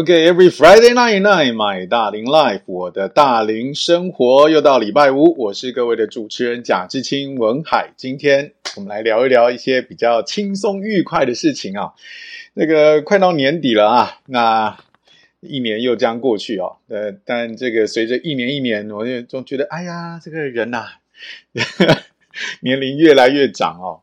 [0.00, 7.92] OK，every Friday night night，my 大龄 life，我的大龄生活又到礼拜五，我是各位的主持人贾志清文海。
[7.98, 11.92] 今天我们来聊一聊一些比较轻松愉快的事情啊。
[12.54, 14.78] 那个快到年底了啊，那
[15.40, 16.78] 一年又将过去哦。
[16.88, 20.88] 呃，但这个随着一年一年，我就总觉得，哎呀，这个人呐、啊，
[22.62, 24.00] 年龄越来越长哦。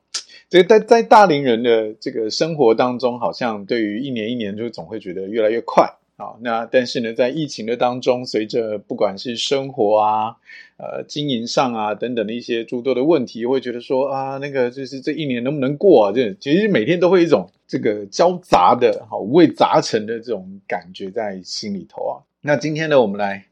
[0.49, 6.39] 这个在在大龄人的这个生活当中，好像对于一年一年就总会觉得越来越快啊。
[6.41, 10.35] 那但是呢，在疫情的当中，随着不管是生活啊、
[10.77, 16.11] 呃经营上啊等等的一些诸多的问题，会觉得说啊，那个就是这一年能不能过啊？
[16.13, 22.23] 这其实每天都会一种这个交杂的、好五味杂陈的这种感觉在心里头啊。
[22.39, 23.43] 那今天呢，我们来。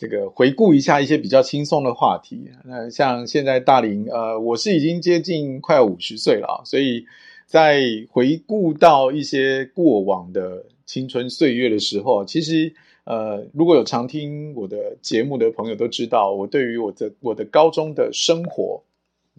[0.00, 2.50] 这个回顾一下一些比较轻松的话题。
[2.64, 7.04] 那像现在大龄，呃，我是已经接近快五十岁了，所以
[7.44, 12.72] 在回顾到一些过往的青春岁月的时候，其实
[13.04, 18.82] 呃，如果有常听我的节目的朋友都知道，我对于我的我的高中的生活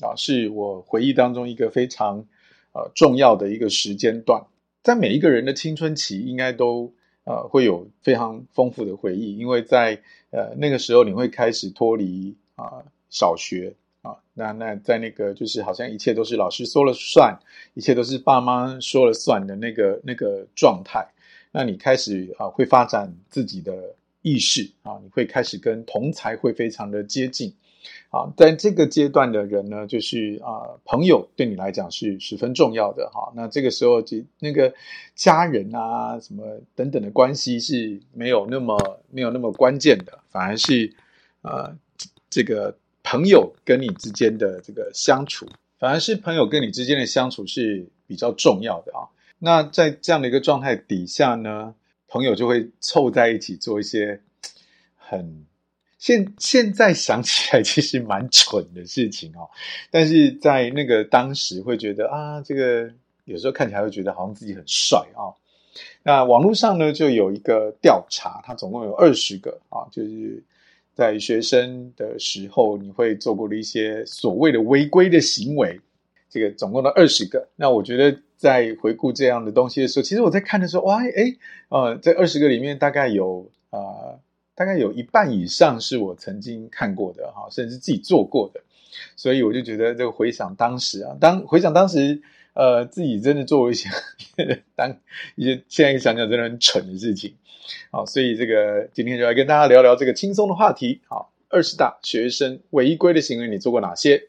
[0.01, 2.23] 啊，是我回忆当中一个非常
[2.73, 4.39] 呃重要的一个时间段。
[4.83, 6.93] 在每一个人的青春期，应该都。
[7.23, 17.37] 呃，会有非常丰富的回忆，因为在呃那个时候，你会开始脱离啊、小学啊，那那在那个就是好像一切都是老师说了算，
[17.75, 21.07] 一切都是爸妈说了算的那个那个状态，
[21.51, 27.53] 那你开始啊会发展自己的意识啊，你会开始跟同才会非常的接近。
[28.09, 33.31] 啊，在这个阶段的人呢，就是啊，朋友对你来讲是十分重要的哈。
[33.35, 34.73] 那这个时候，就那个
[35.15, 40.93] 家人啊，什么等等的关系是没有那么没有那么关键的，反而是
[41.41, 41.75] 呃，
[42.29, 45.47] 这个朋友跟你之间的这个相处，
[45.79, 49.07] 反而是朋友跟你之间的相处是比较重要的啊。
[49.39, 51.73] 那在这样的一个状态底下呢，
[52.07, 54.21] 朋友就会凑在一起做一些
[54.97, 55.45] 很。
[56.01, 59.47] 现现在想起来，其实蛮蠢的事情哦，
[59.91, 62.91] 但是在那个当时会觉得啊，这个
[63.25, 65.29] 有时候看起来会觉得好像自己很帅啊。
[66.01, 70.43] 那网络上呢，就有一个调查，它总共有二十个啊，就是
[70.95, 75.79] 在学生的时候你会做过的一些所谓的违规的行为，
[76.31, 77.47] 这个总共的二十个。
[77.55, 81.37] 那我觉得在回顾这样的东西的时候，其实我在看的时候，哇，诶，
[81.69, 84.17] 呃，这二十个里面大概有啊。
[84.61, 88.61] 大概有一半以上是我曾经看过的哈，甚至自己做过的，
[89.15, 92.21] 所以我就觉得这个回想当时啊，当回想当时，
[92.53, 93.89] 呃，自己真的做了一些
[94.77, 94.95] 当
[95.35, 97.33] 一些现在想想真的很蠢的事情，
[97.89, 104.27] 好，所以这个今天就来跟大家聊聊这个轻松的话题，好，二十大学生违规的行为你做过哪些？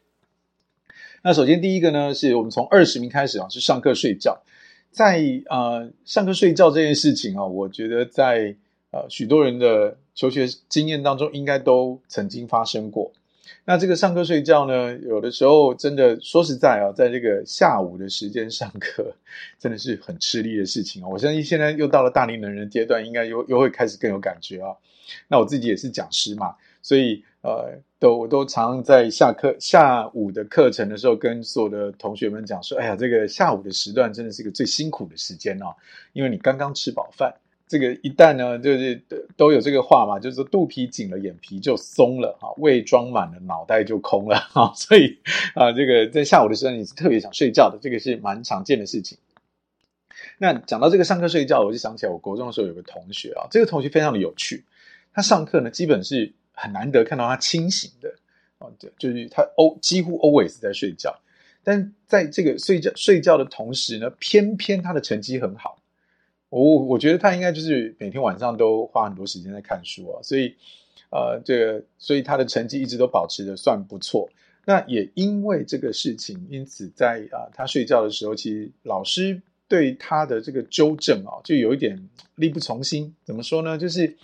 [1.22, 4.42] 那首先第一个呢，是我们从二十名开始啊，是上课睡觉，
[4.90, 8.56] 在呃上课睡觉这件事情啊，我觉得在。
[8.94, 13.12] 呃，许多人的求学经验当中，应该都曾经发生过。
[13.64, 19.14] 那这个上课睡觉呢，有的时候真的说实在啊，在这个下午的时间上课，
[19.58, 21.08] 真的是很吃力的事情啊。
[21.08, 24.74] 我相信现在又到了大龄人的阶段，应该又又会开始更有感觉啊。
[25.28, 35.66] 那我自己也是讲师嘛，所以呃，都我都常常在下课下午的课程的时候，跟所有的同学们讲说：“哎呀，这个下午的时段真的是一个最辛苦的时间啊，
[36.12, 37.32] 因为你刚刚吃饱饭。”
[37.72, 39.02] 这个一旦呢，就是
[39.34, 45.16] 都有这个话嘛，就是说肚皮紧了，眼皮就松了啊，胃装满了，脑袋就空了啊， 所以
[45.54, 49.16] 啊，这个在下午的时候你是特别想睡觉的，这个是蛮常见的事情。
[50.36, 54.66] 那讲到这个上课睡觉，我就想起来，我国中的时候有个同学啊，这个同学非常的有趣，
[55.14, 58.12] 他上课呢基本是很难得看到他清醒的
[58.58, 61.18] 啊，对，就是他欧几乎 always 在睡觉，
[61.64, 65.78] 但在这个睡觉睡觉的同时呢，偏偏他的成绩很好。
[66.52, 70.54] 我我觉得他应该就是每天晚上都花很多时间在看书啊，所以，
[71.10, 74.28] 呃，这个，所以他的成绩一直都保持的算不错。
[74.66, 81.98] 那也因为这个事情，因此在啊，他睡觉的时候，其实老师对他的这个纠正啊，就有一点
[82.34, 83.14] 力不从心。
[83.24, 83.78] 怎么说呢？
[83.78, 84.14] 就是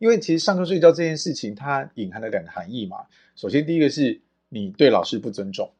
[0.00, 2.96] 因为其实上课睡觉这件事情，它隐含了两个含义嘛。
[3.36, 5.70] 首先，第一个是你对老师不尊重。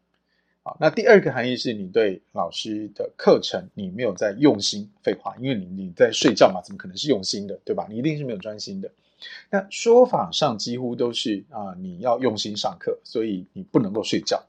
[0.64, 4.88] 好，那第二个含义是你对老师的课程你没有在用心。
[5.02, 7.88] 废话，因为你你在睡觉嘛，怎么可能是用心的，对吧？
[7.90, 8.88] 你一定是没有专心的。
[9.50, 14.44] 那说法上几乎都是啊、你要用心上课，所以你不能够睡觉。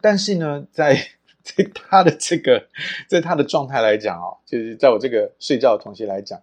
[0.00, 0.96] 但是呢，在
[1.42, 2.66] 在他的这个
[3.08, 6.40] 在他的状态来讲哦，就是在我这个睡觉的同学来讲，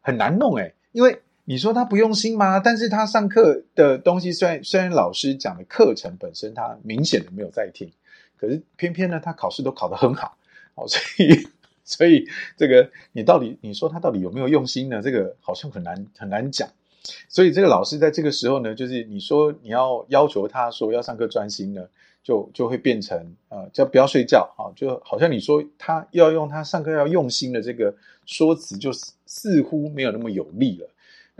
[0.00, 1.22] 很难弄哎，因为。
[1.48, 2.60] 你说他不用心吗？
[2.60, 7.90] 但是他上课的东西，虽然虽然老师讲的课程本身他明显的没有在听，
[8.36, 10.36] 可是偏偏呢，他考试都考得很好，
[10.74, 11.48] 哦，所以
[11.84, 15.00] 所以这个你到底你说他到底有没有用心呢？
[15.00, 16.68] 这个好像很难很难讲。
[17.30, 21.82] 所以这个老师在这个时候呢，就是你说你要要求他说要上课专心呢，
[22.22, 27.94] 就就会变成呃叫不要睡觉啊，就好像你说他要用他上课要用心的这个
[28.26, 28.92] 说辞，就
[29.24, 30.86] 似乎没有那么有力了。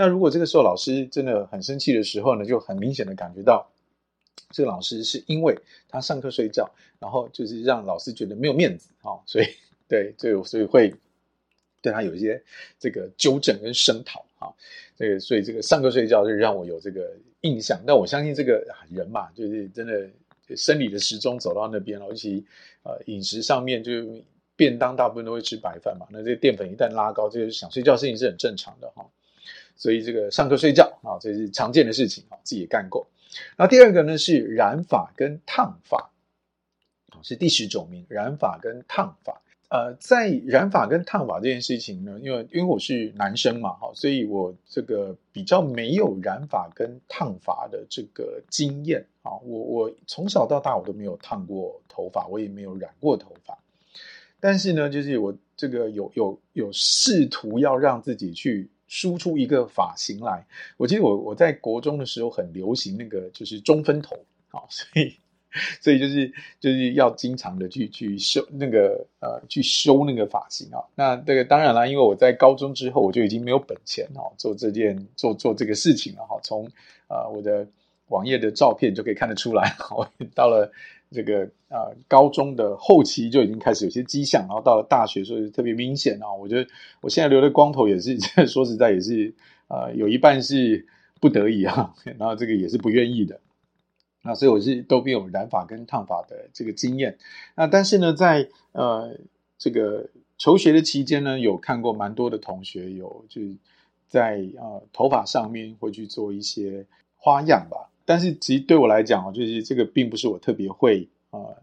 [0.00, 3.68] 那如果这个时候老师真的很生气的时候呢，就很明显的感觉到
[4.50, 5.58] 这个老师是因为
[5.88, 9.46] 他上课睡觉，然后就是让老师觉得没有面子啊，所以
[9.88, 10.94] 对，所以所以会
[11.82, 12.40] 对他有一些
[12.78, 14.54] 这个纠正跟声讨啊，
[14.96, 17.10] 这个所以这个上课睡觉就让我有这个
[17.40, 17.82] 印象。
[17.84, 20.08] 但我相信这个人嘛，就是真的
[20.56, 22.44] 生理的时钟走到那边了，尤其
[22.84, 23.92] 呃饮食上面就
[24.54, 29.04] 便当大部分都会吃白饭嘛，那这个淀粉一旦拉高，这个想睡觉事情是很正常的哈。
[29.78, 33.06] 所以这个上课睡觉啊，这是常见的事情啊，自己也干过。
[33.56, 36.10] 然后第二个呢是染发跟烫发，
[37.10, 39.40] 啊，是第十种名，染发跟烫发。
[39.70, 49.30] 呃，在染发跟烫发这件事情呢，因为因为我是男生嘛，哈，所以我这个比较没有染发跟烫发的这个经验啊。
[49.44, 53.56] 我我从小到大我都没有烫过头发，我也没有染过头发。
[54.40, 58.68] 但是呢，就是我这个有有有试图要让自己去。
[58.88, 60.44] 输出一个发型来，
[60.76, 64.18] 我记得我我在国中的时候很流行那个就是中分头，
[64.48, 65.14] 好，所以
[65.80, 70.82] 所以就是就是要经常的去去修那个呃去修那个发型啊。
[70.94, 76.40] 那这个当然啦，因为我在高中之后我就已经没有本钱哦做这件做做这个事情了哈。
[76.42, 76.68] 从
[77.08, 77.68] 呃我的
[78.08, 80.72] 网页的照片就可以看得出来，我，到了。
[81.10, 86.32] 这个啊、高中的后期就已经开始有些迹象，然后到了大学，所以特别明显啊。
[86.32, 86.68] 我觉得
[87.00, 89.34] 我现在留的光头也是， 说实在也是、
[89.68, 90.86] 呃，有一半是
[91.20, 93.40] 不得已啊， 然后这个也是不愿意的。
[94.22, 97.16] 那所以我是都没有染发跟烫发的这个经验。
[97.54, 99.16] 那但是呢，在呃
[99.56, 103.40] 这个求学的期间呢，有看过蛮多的同学有就
[104.08, 106.84] 在呃头发上面会去做一些
[107.16, 107.88] 花样吧。
[108.08, 111.58] 但是其实对我来讲，就是这个并不是我特别会呃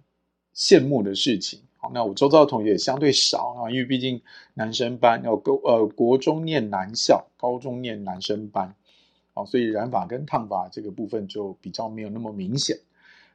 [0.56, 1.60] 羡慕的事情。
[1.78, 4.22] 好，那我周遭的同学也相对少啊，因为毕竟
[4.54, 8.76] 男生班要高呃国中念男校，高中念男生班，
[9.34, 12.78] 好，所以染发跟烫发这个部分就比较没有那么明显。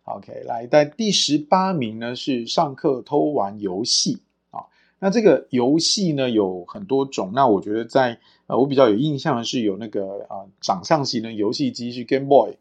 [0.05, 4.21] OK，来，在第十八名呢是上课偷玩游戏
[4.53, 4.63] 啊。
[5.01, 12.57] 那这个游戏呢有很多种，那我觉得在呃我比较有印象的是有那个啊、呃、掌上型的游戏机是 Game Boy。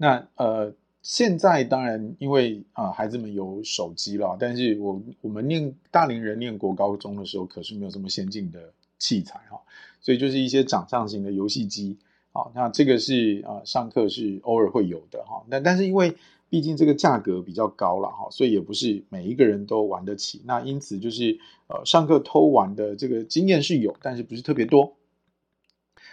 [0.00, 0.72] 那呃，
[1.02, 9.60] 现在当然因为啊、孩子们有手机了，但是我我们念大龄人念国高中的时候，可是没有这么先进的器材哈，
[10.00, 11.96] 所以就是一些掌上型的游戏机
[12.30, 16.14] 啊，那这个是啊、上课是偶尔会有的哈，那但是因为
[16.48, 24.94] 毕竟这个价格比较高了哈，所以也不是每一个人都玩得起，那因此就是呃，上课偷玩的这个经验是有，但是不是特别多。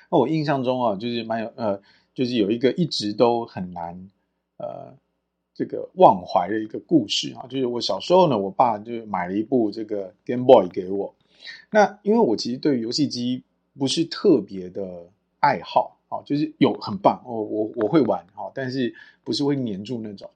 [0.10, 1.84] 那我印象中啊，就是蛮有呃。
[2.15, 4.09] 就是有一个一直都很难，
[4.57, 4.91] 呃，
[5.53, 7.45] 这个忘怀的一个故事啊。
[7.48, 11.13] 就是我小时候呢，我爸就买了一部这个 Game Boy 给我。
[11.69, 13.43] 那因为我其实对游戏机
[13.77, 15.10] 不是特别的
[15.41, 20.29] 爱好啊，就是有很棒，我我我会玩哈，但是不是会黏住那种。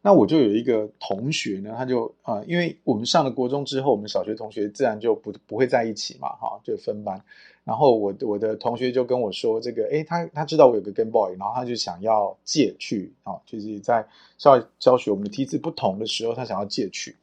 [0.00, 7.20] 那我就有一个同学呢，他就啊、因为我们上了国中之后，我们小学同学自然就不不会在一起嘛，哈，就分班。
[7.64, 14.06] 然后我我的同学就跟我说，这个，诶，他他知道我有个 Game Boy，然后他就想要借去，啊，就是在
[14.36, 17.16] 教教学我们的梯次不同的时候，他想要借去。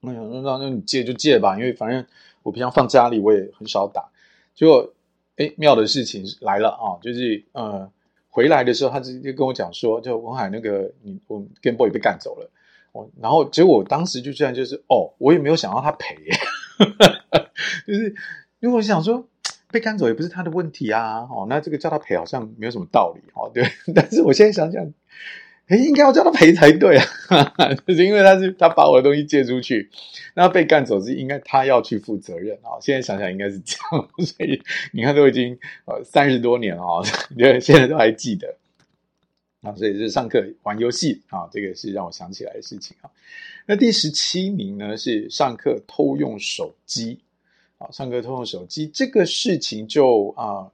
[0.00, 2.06] 我想说，那那你借就借吧，因为反正
[2.42, 4.08] 我平常放家里，我也很少打。
[4.54, 4.92] 结果，
[5.36, 7.90] 诶，妙的事情来了啊，就是呃。
[8.34, 12.50] 回来的时候，他直接跟我讲说：“就文海那个，你我 Game Boy 被干走了。”
[12.92, 16.16] 我，然后结果我当时就这样，就是哦，我也没有想到他赔，
[17.86, 18.14] 就是
[18.60, 19.22] 因为我想说
[19.72, 21.26] 被赶走也不是他的问题啊。
[21.30, 23.50] 哦，那这个叫他赔好像没有什么道理哦。
[23.52, 23.64] 对，
[23.94, 24.92] 但是我现在想想。
[25.68, 27.04] 哎，应该要叫他赔才对啊！
[27.86, 29.88] 就是因为他是他把我的东西借出去，
[30.34, 32.76] 那被赶走是应该他要去负责任啊。
[32.80, 34.60] 现在想想应该是这样， 所以
[34.90, 37.00] 你看都已经呃三十多年了啊，
[37.60, 38.56] 现在都还记得
[39.62, 39.72] 啊。
[39.76, 43.08] 所以是上课玩游戏啊，这个是让我想起来的事情啊。
[43.64, 47.20] 那第十七名呢是上课偷用手机
[47.82, 50.70] 啊，唱歌偷用手机这个事情就啊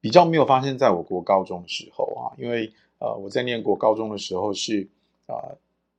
[0.00, 2.72] 比较没有发生在我国高中的时候啊，因为。
[2.98, 4.86] 呃，我在念国高中的时候是
[5.26, 5.52] 啊、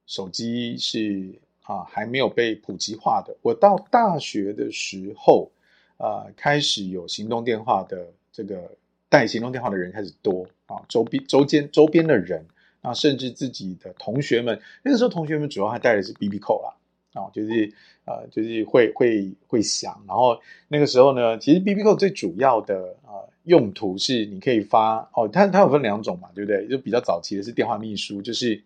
[0.07, 3.35] 手机是啊还没有被普及化的。
[3.43, 5.51] 我到大学的时候
[5.97, 8.71] 啊、开始有行动电话的这个
[9.07, 12.43] 带行动电话的人开始多啊，周边周间周边的人
[12.81, 16.73] 啊，甚至自己的同学们，那个时候同学们主要还带的是 BB Call 啦
[17.15, 17.73] 啊，就是
[18.05, 19.99] 呃，就是会会会响。
[20.07, 26.67] 然后那个时候呢，其实 BB Call 最主要的呃用途是你可以发哦，它它有分两种嘛，对不对？
[26.67, 28.61] 就比较早期的是电话秘书，就是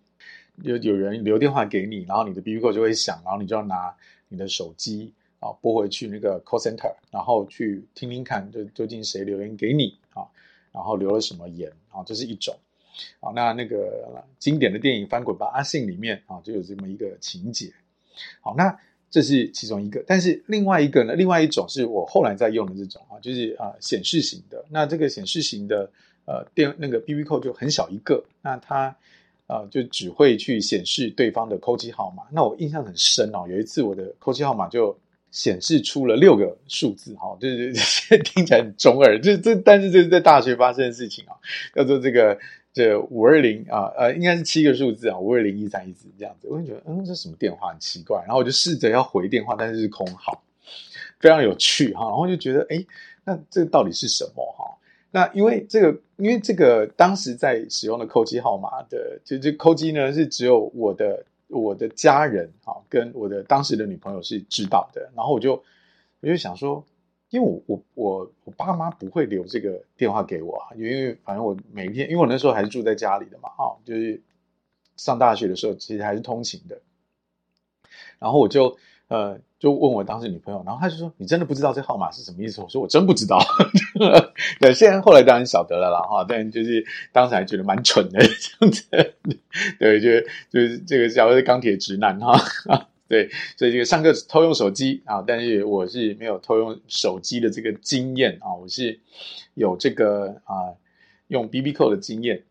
[0.64, 3.96] 有有人留电话给你，然后你的 BB Call 就会响，然后你就要拿
[4.28, 10.26] 你的手机啊拨回去那个 call center，然后去听听看，就究竟谁留言给你啊，
[10.72, 12.56] 然后留了什么言啊，这是一种。
[13.22, 17.72] 好，那那个经典的电影《翻滚吧，阿信》里面啊，就有这么一个情节。
[18.42, 18.78] 好，那
[19.12, 24.64] 这是其中一个，但是另外一个呢，另外一种是我后来在用的这种啊，就是啊显示型的。
[24.70, 25.90] 那这个显示型的
[26.26, 28.96] 呃电那个 BB 扣就很小一个，那它
[29.48, 32.24] 啊就只会去显示对方的扣机号码。
[32.32, 34.96] 那我印象很深哦，有一次我的扣机号码就
[35.32, 37.74] 显示出了六个数字，哈，就是
[38.24, 41.34] 听起来很中二，这这但是这是在大学发生的事情啊，
[41.74, 42.38] 叫做这个。
[42.72, 50.42] 这五二零啊，呃，应该是七个数字啊，五二零一三一四这样子，我就觉得，嗯，这什么电话很奇怪，然后我就试着要回电话，但是是空号，
[51.20, 52.86] 非常有趣哈，然后就觉得，哎，
[53.26, 54.78] 那这到底是什么哈？
[55.12, 65.54] 那因为这个，因为这个当时在使用的扣机号码的，就这扣机呢是只有我的我的家人啊，跟我的当时的女朋友是知道的，然后我就
[66.22, 66.86] 我就想说。
[67.30, 74.22] 因为我我我我爸妈不会留这个电话给我啊，因为反正我每一天，因为我那时候还是住在家里的嘛，啊，就是
[74.98, 76.82] 上大学的时候其实还是通勤的，
[78.18, 78.78] 然后我就
[79.10, 83.38] 呃就问我当时女朋友，然后她就说：“你真的不知道这号码是什么意思？”我说：“我真不知道。
[84.60, 88.86] ”对，现在后来当然晓得了啦，哈，但就是当时还觉得蛮蠢的这样子，
[89.78, 90.10] 对，就
[90.50, 92.36] 就是这个叫做钢铁直男哈。
[93.10, 99.00] 对，所以这个上课偷用手机啊，但是我是没有偷用手机的这个经验啊，我是
[99.56, 100.78] 有这个啊
[101.28, 102.44] 用 BB Call 的经验。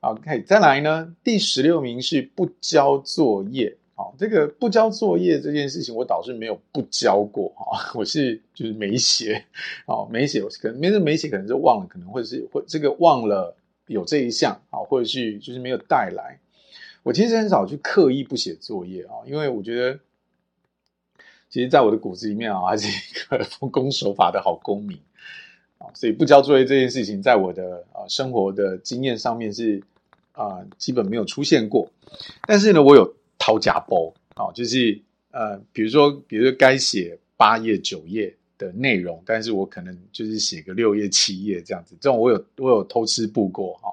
[0.00, 3.76] OK，再来呢，第十六名是不交作业。
[3.94, 9.44] 好，这个不交作业这件事情，我倒是没有不交过啊，我是就是没写，
[9.86, 16.40] 啊，没写，我可能没是没写，可能是忘了，可能会是会这个忘了有这一项啊，或者是就是没有带来。
[17.04, 20.00] 我其实很少去刻意不写作业啊，因为我觉得，
[21.50, 24.98] 其实在我的骨子里面啊，还是一个 奉公守法的好公民
[25.78, 29.82] 啊，所以不交作业这件事情，在我的啊生活的经验上面是
[30.32, 31.86] 啊基本没有出现过。
[32.46, 34.98] 但是呢，我有掏夹包啊，就是
[35.30, 43.90] 呃，比如说，比如说该写八页九页的内容，但是我可能就是写个六页七页这样子，这种我有我有偷吃步过哈。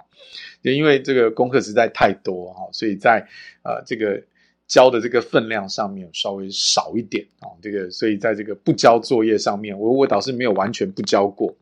[0.62, 3.28] 也因为这个功课实在太多哈，所以在
[3.64, 4.22] 呃这个
[4.68, 11.56] 交的这个分量上面稍微少一点啊，这个所以在这个不交作业上面，我我倒是没有完全不交过，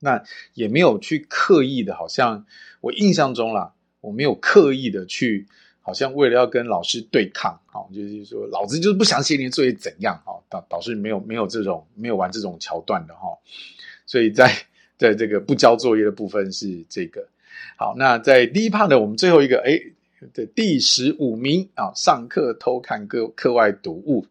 [0.00, 2.44] 那也没有去刻意的，好像
[2.80, 5.46] 我印象中啦，我没有刻意的去，
[5.80, 13.38] 好像为了要跟老师对抗，哈，就是说老子就是不想写你的作业怎样，哈，导导师没有没有这种没有玩这种桥段的哈，
[14.06, 14.50] 所以在
[14.96, 17.28] 在这个不交作业的部分是这个。
[17.76, 19.80] 好，那在第一 part 呢，我们最后一个，哎，
[20.32, 24.26] 的第十五名啊，上课偷看课课外读物，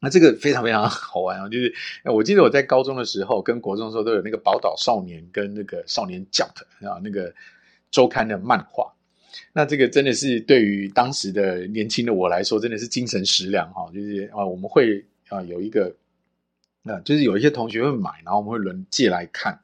[0.00, 1.72] 那这个非常非常好玩啊，就是
[2.04, 7.32] 我记得我在高中的时候跟国中的时候都有那个宝岛少年跟那个少年 Jump 啊，那个
[7.90, 8.92] 周刊的漫画，
[9.52, 15.94] 那这个真的是对于当时的年轻的我来说，真的是精神食粮哈，就是啊，我们会啊有一个，
[16.82, 19.58] 那就是有一些同学会买，然后我们会轮借来看。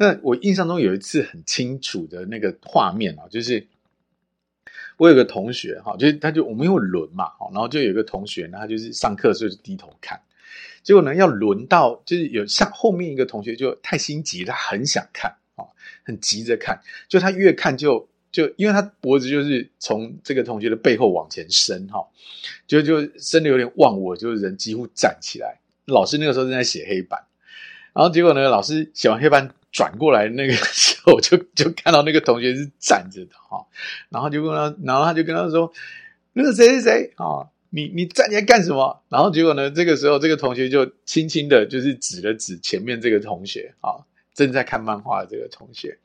[0.00, 3.66] 那我印象中有一次很清楚的那个画面啊，就是
[4.96, 10.20] 我有个同学哈，就是他就我们有轮嘛，然后就有个同学呢，他就是上课的时候就低头看，
[10.84, 15.66] 结果呢要轮到就是有像后面一个同学就太心急，他很想看啊，
[16.04, 22.06] 很急着看，就他越看就就因为他脖子就是从这个同学的背后往前伸哈，
[22.68, 27.24] 就就伸的有点忘我，就是人几乎站起来，老师那个时候正在写黑板，
[27.92, 29.52] 然后结果呢，老师写完黑板。
[29.70, 33.66] 转过来那个 时候，就就看到那个同学是站着的哈，
[34.08, 35.72] 然后就跟他，然后他就跟他说
[36.32, 44.00] ：“那个谁谁谁啊，你你站起来干什么？”然后结果呢，这个时候这个同学就轻轻的，就是指了指前面这个同学啊，
[44.34, 45.98] 正在看漫画的这个同学。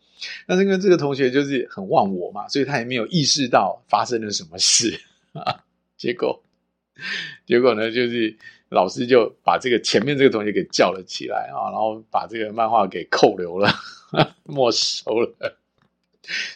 [0.46, 5.00] 但是因为这个同学就是很忘我嘛，所以他也没有意识到发生了什么事
[5.34, 5.64] 啊。
[5.98, 6.44] 结果
[7.46, 8.38] 结果呢，就是。
[8.74, 13.70] 老师就把这个前面这个同学给叫了起来啊，然后把这个漫画给扣留了，
[14.44, 15.58] 没收了。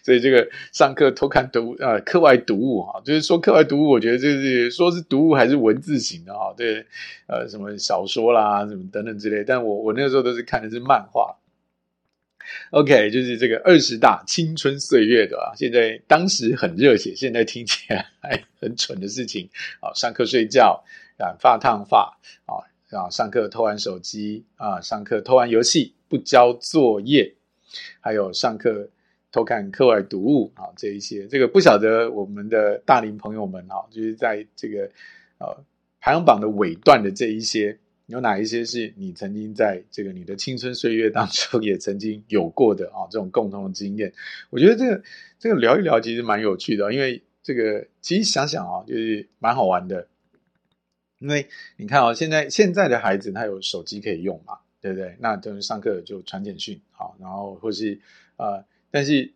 [0.01, 6.85] 所以这个上课偷看读啊，课外读物哈，就是说课外读物，我觉得就是说是读物还是文字型的哈，对，
[7.27, 9.43] 呃，什么小说啦，什么等等之类。
[9.43, 11.35] 但我我那个时候都是看的是漫画。
[12.71, 19.49] OK，就是这个二十大青春岁月的啊，现在当时很热血，现在听起来还很蠢的事情
[19.81, 20.81] 啊，上课睡觉、
[21.17, 27.35] 染发烫发啊，啊，上课偷玩手机啊，上课偷玩游戏、不交作业，
[27.99, 28.89] 还有上课
[29.31, 34.83] 偷看课外读物啊，这一些，这个不晓得我们的大龄朋友们啊，就是在这个
[35.39, 35.63] 呃
[35.99, 37.77] 排行榜的尾段的这一些。
[38.07, 43.03] 有哪一些是你曾经在这个你的青春岁月当中也曾经有过的啊？
[43.11, 44.13] 这种共同的经验，
[44.49, 45.03] 我觉得这个
[45.37, 50.07] 这个聊一聊其实蛮有趣的，因为这个其实想想啊，就是蛮好玩的。
[51.19, 55.15] 因为你看啊，现在现在的孩子他有手机可以用嘛，对不对？
[55.19, 57.99] 那就是上课就传简讯，好，然后或是
[58.37, 59.33] 呃，但是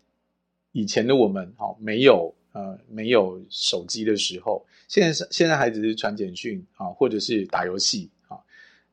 [0.71, 8.37] 以前的我们好没有呃没有手机的时候，现在是现在孩子是传简讯啊，或者是打游戏啊。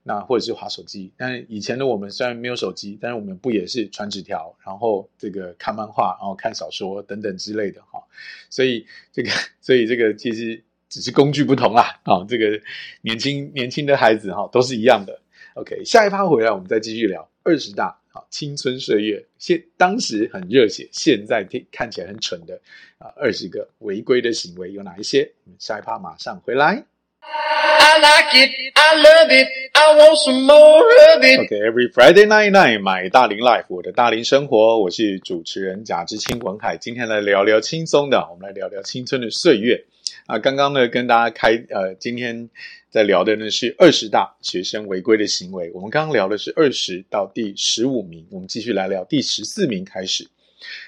[0.04, 8.02] 那或者是滑手机，但是以前的我们虽然没有手机，但是我们不也是传纸条，然后这个看漫画，然后看小说等等之类的哈。
[8.48, 9.30] 所以这个，
[9.60, 12.00] 所以这个其实只是工具不同啦。
[12.04, 12.60] 啊，这个
[13.02, 15.20] 年轻年轻的孩子哈都是一样的。
[15.54, 22.60] OK，下一趴回来我们再继续聊二十大啊，青春岁月，现当时很热血，现在听看起来很蠢的
[22.98, 25.32] 啊，二十个违规的行为有哪一些？
[25.44, 26.84] 我们下一趴马上回来。
[27.20, 31.40] I like it, I love it, I want some more of it.
[31.40, 36.76] Okay, every Friday night night, my 大龄 life，我的大龄生活，我是主持人贾志清文海。
[36.76, 39.84] 今天来聊聊轻松的，我们来聊聊青春的岁月
[40.28, 40.38] 啊。
[40.38, 42.48] 刚刚呢，跟大家开呃，今天
[42.88, 45.72] 在聊的呢是二十大学生违规的行为。
[45.74, 50.28] 我们刚刚聊的是二十到第十五名，我们继续来聊第十四名开始。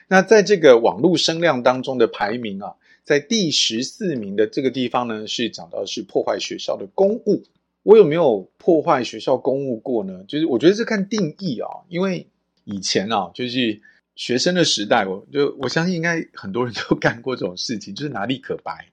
[0.07, 2.75] 那在这个网络声量当中的排名啊。
[3.03, 7.43] 在第十四名的这个地方呢，是讲到是破坏学校的公物。
[7.83, 10.23] 我有没有破坏学校公物过呢？
[10.29, 12.29] 就是我觉得是看定义啊，因为
[12.63, 13.81] 以前啊，就是
[14.15, 18.87] 学生的时代，我就我相信应该很多人都干过这种事情，就是拿立可白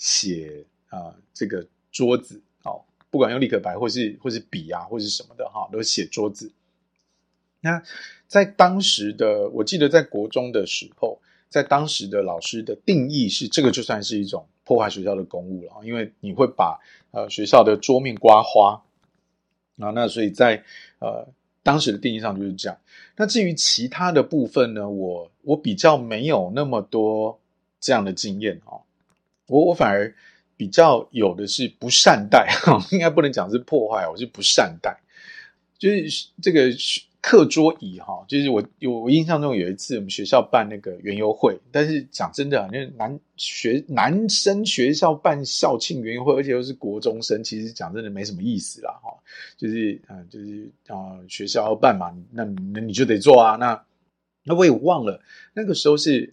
[0.00, 6.50] 写啊、呃、这个桌子哦，不管用立可白或是或是笔啊或是什么的哈，都写桌子。
[7.60, 7.80] 那
[8.26, 11.20] 在当时的，我记得在国中的时候。
[11.50, 16.78] 在当时的老师的定义是，这个就算是一种破坏学校的公物了，因为你会把
[17.10, 18.80] 呃学校的桌面刮花
[19.80, 20.62] 啊，那所以在
[21.00, 21.26] 呃
[21.64, 22.78] 当时的定义上就是这样。
[23.16, 27.40] 那至于其他的部分呢，我我比较没有那么多
[27.80, 28.78] 这样的经验啊，
[29.50, 30.14] 我我反而
[30.56, 32.48] 比较有的是不善待，
[32.90, 34.98] 应该不能讲是破坏，我是不善待，
[35.78, 36.70] 就是这个。
[37.22, 49.12] 课桌椅哈，就是我有我印象中有一次我们学校办那个园游会，但是讲真的啊，那男学男生学校办校庆园游会，而且又是国中生，其实讲真的没什么意思啦哈。
[49.58, 53.56] 就是啊，就是啊，学校要办嘛，那那你就得做啊。
[53.56, 53.84] 那
[54.42, 55.20] 那我也忘了
[55.52, 56.32] 那个时候是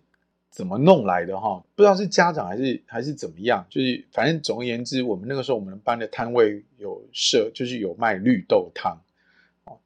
[0.57, 8.99] 怎么弄来的哈，不知道是家长还是还是怎么样，就是反正总而言之，我们那个时候我们班的摊位有设，就是有卖绿豆汤。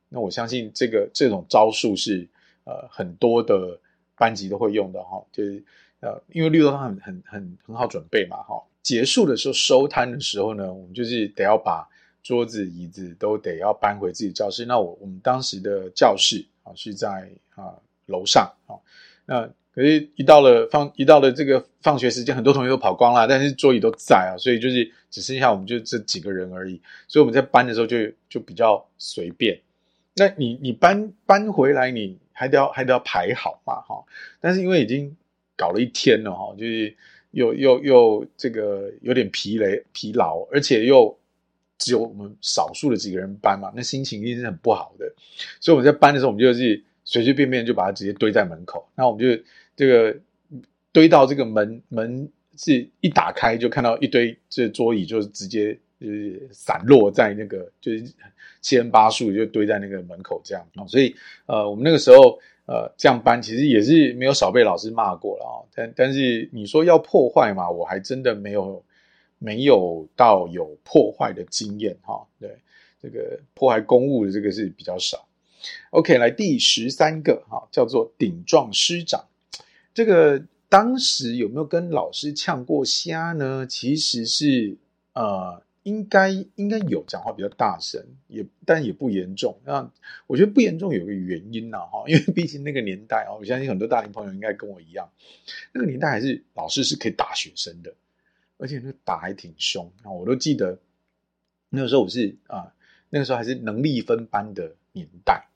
[0.08, 2.26] 那我相信这个这种招数是
[2.64, 3.78] 呃很多的
[4.16, 5.62] 班级都会用的哈，就是
[6.00, 8.64] 呃因为绿豆汤很很很很好准备嘛哈。
[8.82, 11.86] 结束的时候收摊的时候呢，我们就是得要把
[12.24, 14.66] 桌子椅子都得要搬回自己教室。
[14.66, 18.80] 那我我们当时的教室啊是在啊楼上啊，
[19.26, 26.82] 那可是一到了放一到了这个放学时间，很多同学都跑光了，但是桌椅都在啊，所以就是只剩下我们就这几个人而已。
[27.08, 27.98] 所以我们在搬的时候就
[28.30, 29.60] 就比较随便。
[30.16, 34.04] 那你你搬搬回来，你还得要还得要排好嘛，哈。
[34.42, 35.16] 但是因为已经
[35.56, 36.94] 搞了一天了，哈，就是
[37.32, 41.18] 又又又这个有点疲累疲劳，而且又
[41.78, 45.10] 只有我们少数的几个人搬嘛，那心情一定是很不好的。
[45.62, 48.86] 所以我们在搬的时候，我们就是随随便便就把它直接堆在门口。
[48.96, 49.42] 那我们就
[49.82, 50.16] 这个
[50.92, 55.78] 堆到这个门门是一打开就看到一堆这桌椅，就是直接。
[56.02, 58.04] 就是散落在那个，就是
[58.60, 61.16] 七荤八素就堆在那个门口这样，所以
[61.46, 65.54] 呃，我们那个时候呃这样搬，其实也是没有少被老师骂过了啊。
[65.76, 68.84] 但但是你说要破坏嘛，我还真的没有
[69.38, 72.26] 没有到有破坏的经验哈。
[72.40, 72.50] 对，
[73.00, 75.28] 这个破坏公物的这个是比较少。
[75.92, 79.24] OK，来第十三个哈，叫做顶撞师长。
[79.94, 83.66] 这个当时有没有跟老师呛过虾呢？
[83.68, 84.78] 其实是
[85.14, 85.64] 呃。
[85.84, 89.60] 应该应该有讲话比较大声，也但也不严重。
[89.66, 89.92] 那
[90.28, 95.10] 我觉得不严重有个原因呐，哈，因为 毕竟那个年代啊，我相信很多大龄朋友应该跟我一样，
[95.74, 97.92] 那个年代还是老师是可以打学生的，
[98.60, 99.92] 而且那个打还挺凶。
[100.04, 100.78] 那我都记得
[101.70, 102.72] 那个时候我是啊，
[103.10, 105.48] 那个时候还是能力分班的年代。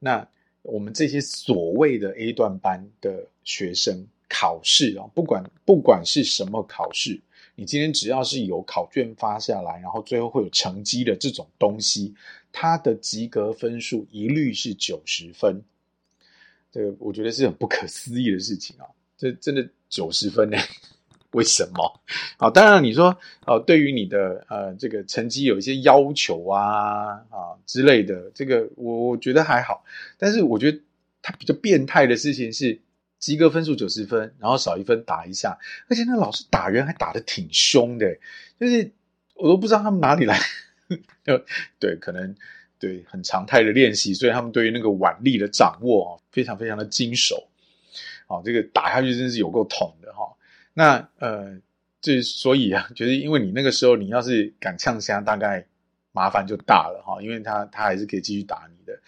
[0.00, 0.26] 那
[0.62, 7.20] 我们这些所谓的 A 段班的学生考试啊，不管不管是什么考试，
[7.54, 12.14] 你今天只要是有考卷发下来，然后最后会有成绩的这种东西，
[12.52, 15.62] 它的及格分数一律是九十分。
[16.70, 18.86] 这个我觉得是很不可思议的事情啊！
[19.18, 20.56] 这真的九十分呢？
[21.32, 22.00] 为什么？
[22.38, 23.16] 啊，当然你说，
[23.46, 29.84] 呃，对于你的呃这个成绩有一些要求啊啊之类的，这个我我觉得还好。
[30.18, 30.80] 但是我觉得
[31.22, 32.80] 他比较变态的事情是，
[33.20, 35.56] 及格分数九十分，然后少一分打一下，
[35.88, 38.18] 而且那老师打人还打得挺凶的，
[38.58, 38.90] 就是
[39.34, 40.36] 我都不知道他们哪里来，
[41.78, 42.34] 对，可能
[42.80, 47.46] 对很常态的练习，所以他们对于那个腕力的掌握非常非常的精熟。
[48.26, 50.24] 啊，这个打下去真是有够痛的哈。
[50.72, 51.58] 那呃，
[52.00, 55.66] 这所以啊，就是因为你那个时候你要是敢呛虾，大概
[56.12, 58.98] 麻烦就大了哈，因为他他还是可以继续打你的。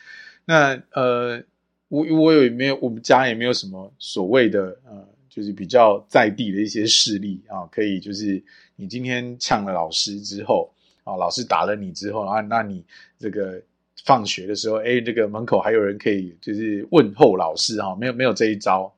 [0.44, 1.42] 那呃，
[1.88, 8.42] 我我有没有我们家也没有什么所谓的呃，就是比较在地的一些势力啊，可以就是
[8.76, 10.70] 你今天呛了老师之后
[11.04, 12.84] 啊，老师打了你之后啊，那你
[13.18, 13.62] 这个
[14.04, 18.92] 放学的时候，哎，这个门口还有人可以就是问候老师哈，没有没有这一招。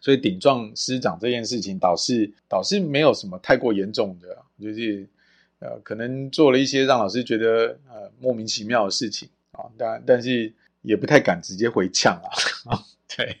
[0.00, 5.06] 所以顶撞师长这件事情，倒是倒是没有什么太过严重的，就是
[5.58, 12.32] 呃，可能做了一些让老师觉得呃莫名其妙的事情啊，但但是也不太敢直接回呛啊。
[13.14, 13.36] 对，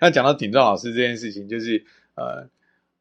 [0.00, 1.82] 那讲到顶撞老师这件事情，就是
[2.16, 2.46] 呃，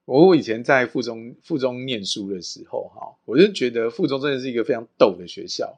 [0.06, 5.78] 我以前在附中附中念书的时候，哈，我就觉得附中真的是一个非常逗的学校。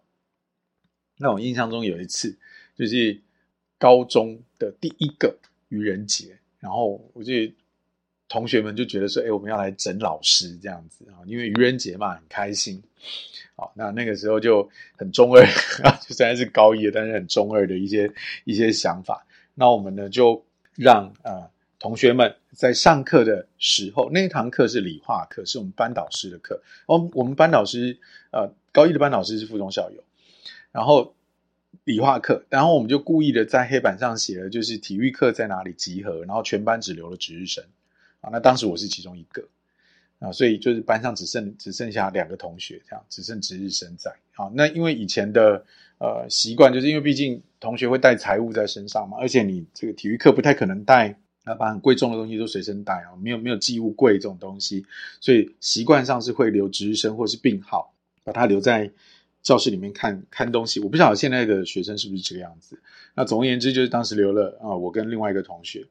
[1.17, 2.38] 那我印象中有一次，
[2.77, 3.19] 就是
[3.79, 5.38] 高中的第一个
[5.69, 6.38] 愚人节。
[6.65, 7.32] 然后我就
[8.28, 12.82] 同学们就觉得说，哎，我们要来整老师这样子啊，因为愚人节嘛，很开心。
[13.56, 15.45] 好，那那个时候就很中二，
[16.01, 18.12] 就虽然是高一，但是很中二的一些
[18.45, 19.28] 一些想法。
[19.54, 20.43] 那我们呢，就
[20.75, 26.63] 让呃同学们在上课的时候，那一堂课是理化课，是我们班导师的课。
[26.88, 27.95] 哦，我们班导师
[28.32, 30.04] 呃高一的班导师是附中校友，
[30.71, 31.13] 然后。
[31.83, 37.63] 理化课，然后我们就故意的在黑板上写了，就是体育课在哪里集合，然后全班只留了值日生
[38.21, 38.29] 啊。
[38.31, 39.43] 那当时我是其中一个
[40.19, 44.49] 啊，所以就是班上只剩只剩下两个同学，这样只剩值日生在啊。
[44.53, 45.65] 那因为以前的
[45.99, 54.85] 呃习惯，就是因为毕竟同学会带财物在身上嘛，而且你这个体育课不太可能带那，把很贵重的东西都随身带啊，没有没有寄物柜这种东西，
[55.19, 58.91] 所以习惯上是会留值日生或是病号，把它留在。
[59.45, 62.81] 教室里面看看东西，我不晓得现在的学生是不是这个样子。
[63.13, 65.86] 那总而言之，就是当时留了啊，我跟另外一个同学。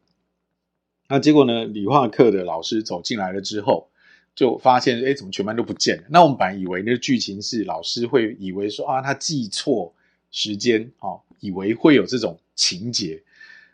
[1.09, 3.89] 那结果呢，理化课的老师走进来了之后，
[4.35, 6.05] 就发现，哎，怎么全班都不见了？
[6.11, 9.95] 那我们本来以为那个剧情是老师会以为说啊，他记错
[10.33, 13.23] 时间，哦，以为会有这种情节。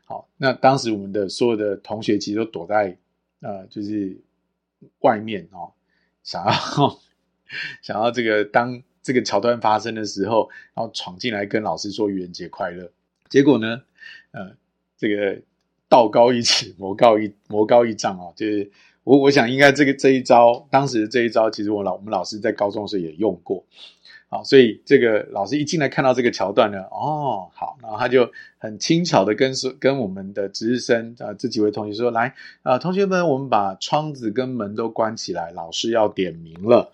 [0.04, 2.98] 好，那当时我们的所有的同学其实都躲在
[3.40, 4.14] 呃，就是
[4.98, 5.72] 外面哦，
[6.22, 6.52] 想要
[7.80, 8.82] 想要这个当。
[9.02, 12.90] 这个桥段发生的时候，然后闯进来跟老师说愚人节快乐。
[13.28, 13.82] 结果呢，
[14.32, 14.52] 呃，
[14.98, 15.40] 这个
[15.88, 18.70] 道高一尺，魔高一魔高一丈啊，就是
[19.04, 23.64] 我我想应该这个这一招，当时的这一招，其实我老我们老师在高中的时候也用过。
[24.28, 36.92] 好，所以这个老师一进来看到这个桥段呢，哦，好，然后他就很轻巧的跟说跟我们的值日生啊这几位同学说，来啊，同学们，我们把窗子跟门都关起来，老师要点名了。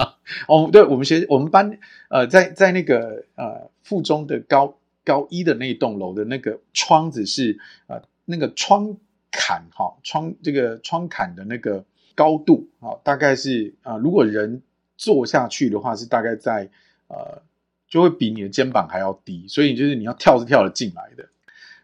[0.48, 8.96] 哦，对，我们学我们班，呃，在在那个呃附中的高高一的那一栋楼的那个窗子是呃那个窗
[9.30, 11.84] 槛哈、窗这个窗槛的那个
[12.14, 14.62] 高度啊、大概是啊、呃，如果人
[14.96, 16.68] 坐下去的话，是大概在
[17.08, 17.42] 呃
[17.88, 21.28] 就会比你的肩膀还要低，所以就是你要跳是跳得进来的，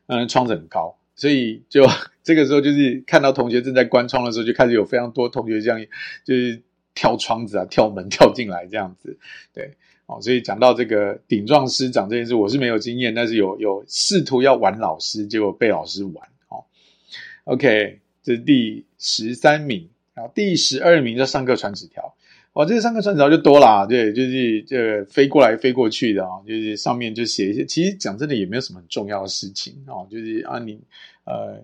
[0.06, 1.84] 嗯、窗子很高，所以就
[2.22, 5.84] 这个时候就是看到同学正在关窗的时候，就开始有非常多同学这样
[6.24, 6.62] 就是。
[6.96, 9.16] 跳窗子啊，跳门跳进来这样子，
[9.52, 9.70] 对，
[10.06, 16.64] 哦，所以讲到这个顶撞师长这件事，我是没有经验，但是有有试图要玩老师，结果被老师玩，哦
[17.44, 22.16] ，OK，这是第十三名，然后第十二名叫上课传纸条，
[22.54, 30.80] 哇，这个上课传纸条就多啦，对，就是这个飞过来飞过去的啊，就是上面就写一些，其实讲真的也没有什么很重要的事情哦，就是啊你
[31.24, 31.62] 呃，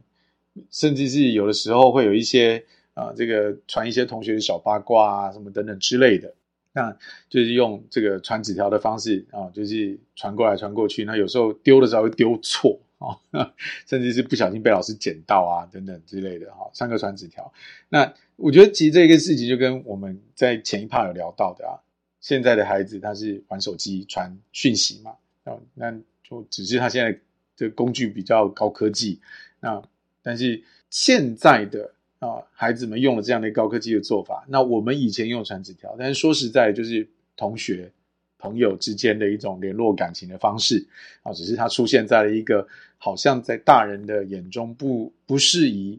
[0.71, 2.62] 甚至是有的时候会有一些。
[2.94, 6.35] 啊，这个传一些同学的小八卦啊，什么等等之类的，
[6.72, 6.96] 那
[7.28, 11.05] 就是用这个传纸条的方式啊，就是传过来传过去。
[11.05, 13.16] 那有时候丢的时候会丢错啊，
[13.87, 16.70] 甚至是不小心被老师捡到啊，等等之类的哈。
[16.72, 17.52] 上课传纸条，
[17.88, 21.81] 那我觉得其实这个事情就跟我们在前一趴有聊到的啊，
[22.20, 27.18] 现在的孩子他是玩手机传讯息嘛，啊，那就只是他现在
[27.57, 29.20] 这个工具比较高科技。
[29.61, 29.83] 那
[30.22, 37.90] 但是现在的啊孩子们用了这样的高科技的做法，那我们以前用传纸条，但是说实在，就是同学
[38.38, 40.87] 朋友之间的一种联络感情的方式
[41.22, 45.98] 啊，只是它出现在了一个好像在大人的眼中不不适宜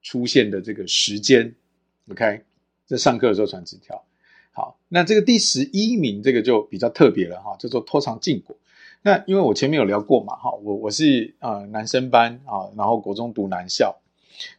[0.00, 1.52] 出现的这个时间。
[2.10, 2.42] OK，
[2.86, 4.04] 在上课的时候传纸条。
[4.52, 8.56] 好，那这个第十一名，这个就比较特别了哈，叫做拖长禁果。
[9.02, 13.96] 那因为我前面有聊过嘛，哈，我我是呃男生班啊，然后国中读男校，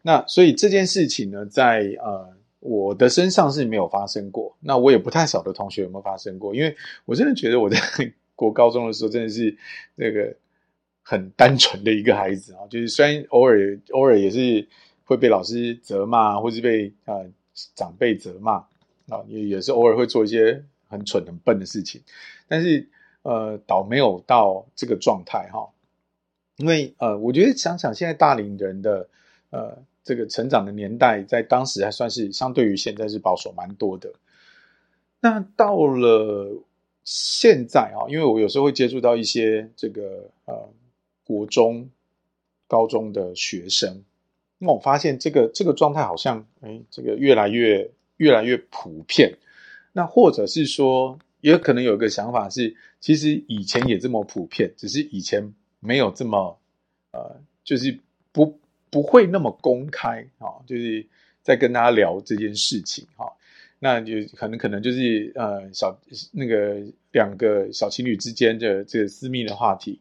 [0.01, 4.55] 那所以这件事情呢，在呃我的身上是没有发生过。
[4.59, 7.77] 那我也不太晓得同学有没有发生过，因为我真的觉得我在
[8.35, 9.57] 国高中的时候真的是
[9.95, 10.35] 那个
[11.03, 14.67] 很单纯的一个孩子啊，就是虽然偶尔偶尔也是
[15.03, 17.25] 会被老师责骂，或是被呃
[17.75, 18.65] 长辈责骂。
[19.07, 22.01] 啊，也也是偶尔会做一些很蠢、很笨的事情，
[22.47, 22.89] 但是
[23.21, 25.69] 呃，倒没有到这个状态哈。
[26.57, 29.07] 因为呃，我觉得想想现在大龄人的
[29.55, 34.11] 呃这个成长的年代，在当时还算是相对于现在是保守蛮多的。
[35.21, 36.61] 那到了
[37.03, 40.69] 现在啊，因为我有时候会接触到一些这个呃
[41.23, 41.89] 国中、
[42.67, 44.03] 高中的学生，
[44.57, 47.89] 那我发现这个这个状态好像哎，这个越来越。
[48.17, 49.37] 越来越普遍，
[49.91, 56.57] 那或者是说，也可能有一个想法是，其实以前也这么普遍，只是以前没有这么，
[57.11, 57.99] 呃，就是
[58.95, 61.05] 不会那么公开啊、哦，就是
[61.43, 63.33] 在跟大家聊这件事情哈、哦，
[63.79, 65.99] 那就可能可能就是呃小
[66.31, 66.81] 那个
[67.11, 69.99] 两个小情侣之间的这个私密的话题，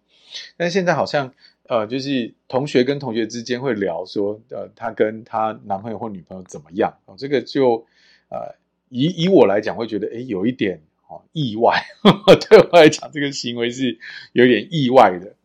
[0.56, 1.34] 但现在好像。
[1.66, 6.92] 呃，就是同学跟同学之间会聊说，呃，她跟她男朋友或女朋友怎么样？
[7.06, 7.86] 哦，这个就，
[8.28, 8.54] 呃，
[8.90, 11.82] 以以我来讲，会觉得，诶，有一点哦意外。
[12.02, 13.98] 呵 呵对我来讲，这个行为是
[14.34, 15.36] 有点意外的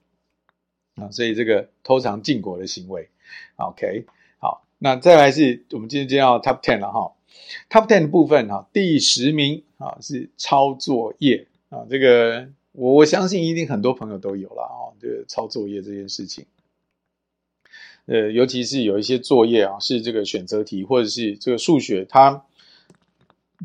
[0.96, 1.10] 啊。
[1.10, 3.08] 所以这个偷尝禁果的行为
[3.58, 4.06] ，OK，
[4.40, 7.14] 好，那再来是我们今天要 Top Ten 了哈。
[7.70, 12.50] Top Ten 的部分哈，第十名啊是抄作业啊，这个。
[12.72, 16.46] 我我相信一定很多朋友都有了啊，这个抄作业这件事情，
[18.06, 22.46] 呃，尤其是有一些作业啊，是这个选择题或者是这个数学，它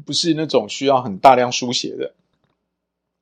[0.07, 2.15] 不是那种需要很大量书写的，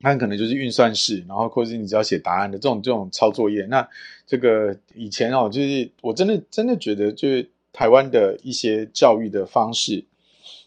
[0.03, 3.65] 那可能就是运算式，然后或者是你只要写答案的这种这种抄作业。
[3.65, 3.87] 那
[4.27, 10.03] 这个以前哦，就是我真的真的觉得，就是台湾的一些教育的方式，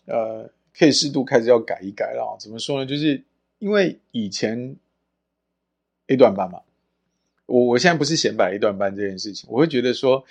[0.06, 2.36] 呃，可以适度开始要改一改了。
[2.40, 2.86] 怎么说呢？
[2.86, 3.22] 就是
[3.60, 4.76] 因为以前。
[6.08, 6.60] A 段班嘛，
[7.46, 10.24] 我我现在不是显摆 A 段班这件事情，我会觉得说，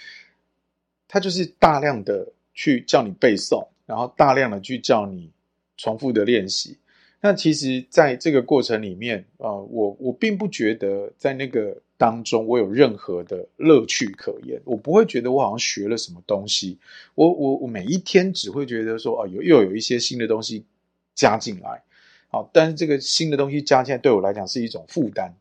[1.06, 5.30] 他就是大量的去叫你背诵，然后大量的去叫你
[5.76, 6.78] 重复的练习。
[7.26, 16.78] 那其实，在这个过程里面，呃，我我并不觉得在那个当中我有任何的乐趣可言，我不会觉得我好像学了什么东西。
[17.16, 20.66] 我我我每一天只会觉得说，哦、有又有一些新的东西
[21.16, 21.82] 加进来，
[22.28, 25.34] 好，但是这个新的东西加进来对我来讲是一种负担。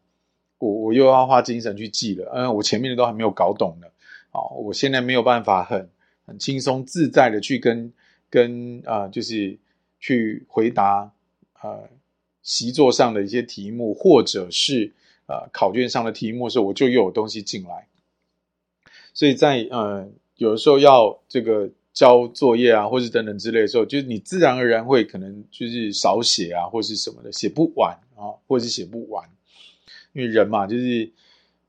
[0.56, 3.86] 我我又要花精神去记了，嗯，我前面的都还没有搞懂呢，
[4.30, 5.86] 好，我现在没有办法很
[6.24, 7.92] 很轻松自在的去跟
[8.30, 9.58] 跟啊、呃，就是
[10.00, 11.12] 去回答
[11.64, 11.88] 呃
[12.42, 14.92] 习作上的一些题目，或者是
[15.26, 17.88] 呃考卷上的题目的时候，我就又有东西进来，
[19.14, 29.28] 所以在呃有的时候要这个交作业啊，或是等等之类的时候，就是你自然而然会可能就是少写啊，或是什么的，写不完啊，或是写不完。
[30.12, 31.10] 因为人嘛，就是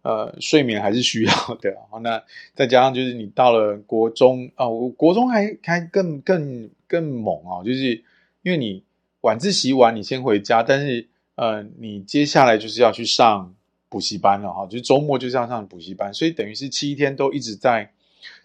[0.03, 1.71] 呃，睡眠还是需要的。
[1.71, 2.21] 然后那
[2.53, 8.03] 再加上就是你到了国中啊，我、国中还还更更更猛啊、就是
[8.43, 8.83] 因为你
[9.25, 13.55] 晚自习完你先回家，但是呃，你接下来就是要去上
[13.89, 17.91] 补习班了哈、就周末就是要上补习班，所以等于是七天都一直在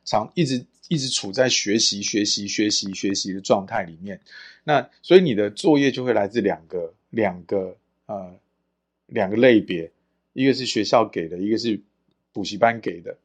[0.04, 4.20] 长，一直一直处在学习学习学习学习的状态里面。
[4.64, 8.34] 那所以你的作业就会来自两个两个呃。
[9.12, 9.90] 两个类别，
[10.34, 11.80] 一个是学校给的，一个是
[12.32, 13.18] 补习班给的。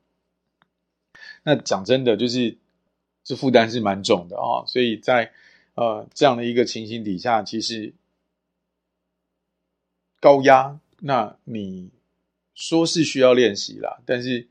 [1.43, 2.57] 那讲真的，就是
[3.23, 4.65] 这负担是蛮重的啊、哦。
[4.65, 5.31] 所以在
[5.75, 7.93] 呃这样的一个情形底下，其实
[10.19, 11.91] 高压，那你
[12.53, 14.47] 说是需要练习啦，但是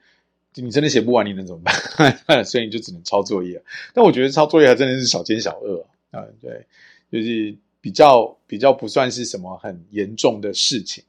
[0.54, 2.44] 你真的写不完，你能怎么办？
[2.44, 3.60] 所以你就只能抄作业。
[3.92, 6.64] 但我觉得抄作业还真的是小奸小恶啊、对，
[7.10, 11.02] 就是比较比较不算是什么很严重的事情。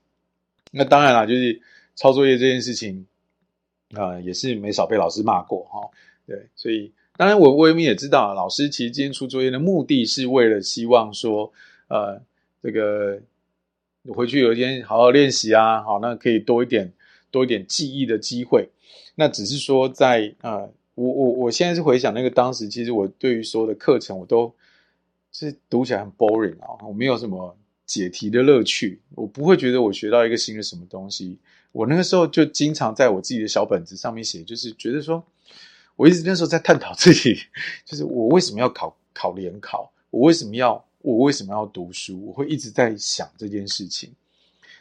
[0.72, 1.62] 那当然啦，就是
[1.96, 3.06] 抄作业这件事情，
[3.94, 5.92] 啊、也是没少被老师骂过哈、哦。
[6.26, 11.52] 对，所以当然我我们也知道，老师其实今天出作业的目的是为了希望说，
[11.88, 12.22] 呃，
[12.62, 13.20] 这个
[14.14, 16.92] 回去有一天好好练习啊，好，那可以多一点
[17.32, 18.70] 多一点记忆的机会。
[19.16, 24.54] 那只是说在啊、呃，我我我现在是回想那个当时，其实我对于所有的课程，我都
[25.32, 31.38] 是读起来很 boring 啊，我没有什么解题的乐趣，我不会觉得我学到一个新的什么东西。
[31.72, 35.24] 我那个时候就经常在我自己的小本子上面写，就是觉得说，
[35.96, 37.40] 我一直那时候在探讨自己，
[37.86, 40.84] 就是我为什么要考考联考，我为什么要。
[41.06, 42.20] 我为什么要读书？
[42.26, 44.12] 我会一直在想这件事情，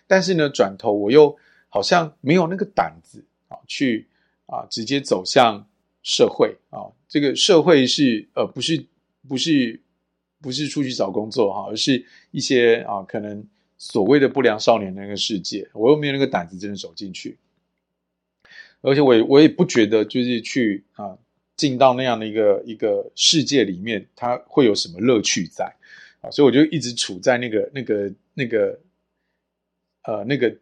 [0.06, 1.36] 但是呢，转头我又
[1.68, 4.06] 好像没有那个胆子啊，去
[4.46, 5.62] 啊直接走向
[6.02, 6.88] 社会啊。
[7.06, 8.86] 这个社会是呃不是
[9.28, 9.78] 不是
[10.40, 13.46] 不是出去找工作哈，而是一些啊可能
[13.76, 17.36] 所谓的不良少年的那个世界，我又没有那个胆子真的走进去，
[18.84, 21.16] 而且我也我也不觉得就是去啊
[21.56, 25.74] 进到那样的一个一个世界里面，它会有什么乐趣在
[26.20, 26.30] 啊。
[26.30, 28.78] 所以我就一直处在那个、那个、那个，
[30.02, 30.54] 呃，那个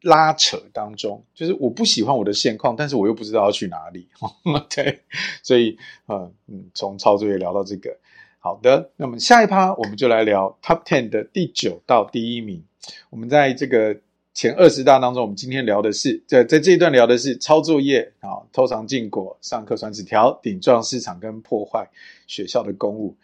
[0.00, 1.22] 拉扯当中。
[1.34, 4.08] 就是我不喜欢我的现况，但是我又不知道要去哪里。
[4.74, 5.00] 对，
[5.42, 5.76] 所以，
[6.08, 7.94] 嗯嗯，从操作业聊到这个，
[8.38, 8.90] 好的。
[8.96, 12.64] 那么下一趴我们就来聊 Top Ten 的第九到第一名。
[13.10, 14.00] 我们在这个
[14.34, 21.86] 前二十大当中，我们今天聊的是在在这一段聊的是抄作业啊、偷藏禁果、上课传纸条、顶撞市场跟破坏
[22.26, 23.14] 学校的公务。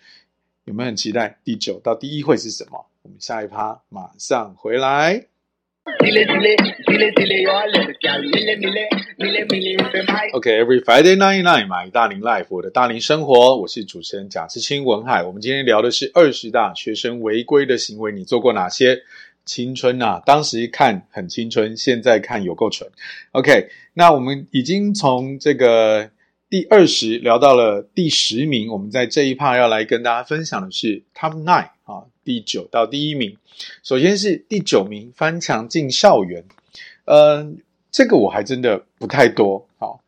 [0.66, 2.84] 有没有很期待第九到第一会是什么？
[3.00, 5.24] 我们下一趴马上回来。
[10.34, 15.24] OK，Every Friday night night，买大龄 Life，我的大龄生活，我是主持人贾志清文海。
[15.24, 19.02] 我们今天聊的是二十大学生违规的行为，你做过哪些？
[19.48, 22.88] 青春啊，当时看很青春，现在看有够蠢。
[23.32, 26.10] OK，那我们已经从这个。
[26.50, 33.36] 第二十聊到了第十名，我们在这一趴要来跟大家分享的是 Top Nine 啊，第九到第一名。
[33.82, 36.46] 首先是第九名，翻墙进校园。
[37.04, 37.52] 呃，
[37.90, 39.68] 这个我还真的不太多。
[39.76, 40.02] 好，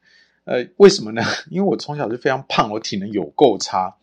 [0.45, 1.21] 呃，为什么呢？
[1.53, 3.95] 因为我从小就非常胖，我体能有够差，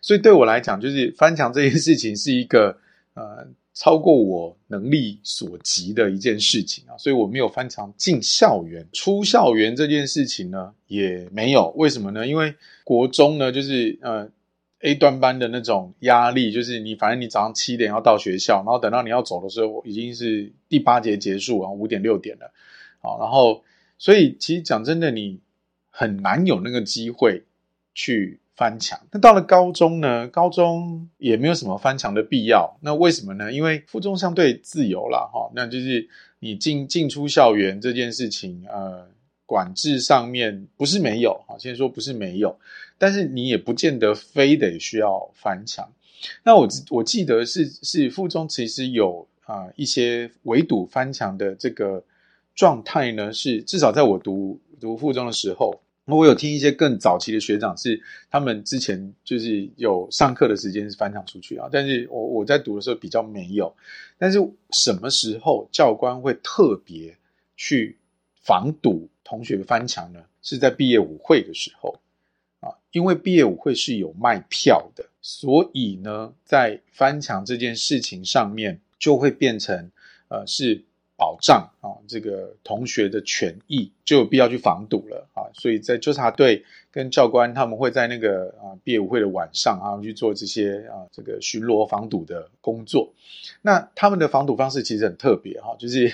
[0.00, 2.78] 所以对我来讲，就是翻墙这件事情是一个
[3.12, 3.48] 呃。
[3.74, 8.86] 超过我能力所及的一件事情啊，所以我没有翻墙进校园。
[8.92, 11.72] 出校园这件事情呢，也没有。
[11.76, 12.26] 为什么呢？
[12.26, 12.54] 因为
[12.84, 14.30] 国中呢，就是呃
[14.80, 22.52] A 段班的那种压力，就是你反正你早上七点要到学校，然后等到你要走的时候，已经是第八节结束啊，五点六点了。
[23.00, 23.64] 好，然后
[23.96, 25.40] 所以其实讲真的，你
[25.88, 27.44] 很难有那个机会
[27.94, 28.38] 去。
[28.54, 30.28] 翻墙，那到了高中呢？
[30.28, 32.76] 高中也没有什么翻墙的必要。
[32.82, 33.50] 那为什么呢？
[33.50, 36.06] 因为附中相对自由啦，哈，那就是
[36.38, 39.08] 你进进出校园这件事情，呃，
[39.46, 42.58] 管制上面不是没有，哈，先说不是没有，
[42.98, 45.90] 但是你也不见得非得需要翻墙。
[46.44, 52.04] 那我我记得是是附中其实有啊、一些围堵翻墙的这个
[52.54, 55.80] 状态呢，是至少在我读读附中的时候。
[56.06, 63.72] 我有听一些更早期的学长是，他们之前就是有上课的时间是翻墙出去啊，但是我我在读的时候比较没有。
[64.18, 64.38] 但是
[64.70, 67.16] 什么时候教官会特别
[67.56, 67.96] 去
[68.34, 70.24] 防堵同学翻墙呢？
[70.42, 71.96] 是在毕业舞会的时候
[72.60, 79.90] 啊，因为毕业舞会是有卖票的，所以呢，在翻墙这件事情上面就会变成
[80.28, 80.84] 呃是。
[81.22, 93.14] 保障啊，这个同学的权益就有必要去防堵了啊，所以在纠察队跟教官他们会在那个啊毕业舞会的晚上啊去做这些啊这个巡逻防堵的工作。
[93.60, 96.12] 那他们的防堵方式其实很特别哈，就是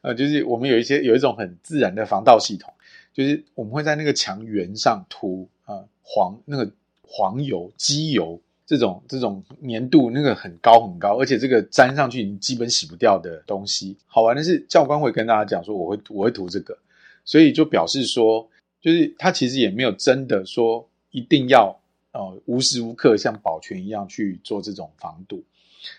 [0.00, 2.74] 呃就是我们有一些有一种很自然的防盗系统，
[3.12, 6.68] 就是我们会在那个墙垣上涂啊黄那个
[7.06, 8.40] 黄油机油。
[8.68, 13.96] 这种这种粘度那个很高很高，而且这个粘上去你基本洗不掉的东西。
[14.06, 16.76] 好玩的是，教官会跟大家讲说，我会我会涂这个，
[17.24, 18.46] 所以就表示说，
[18.82, 21.80] 就是他其实也没有真的说一定要
[22.12, 25.42] 呃无时无刻像保全一样去做这种防堵。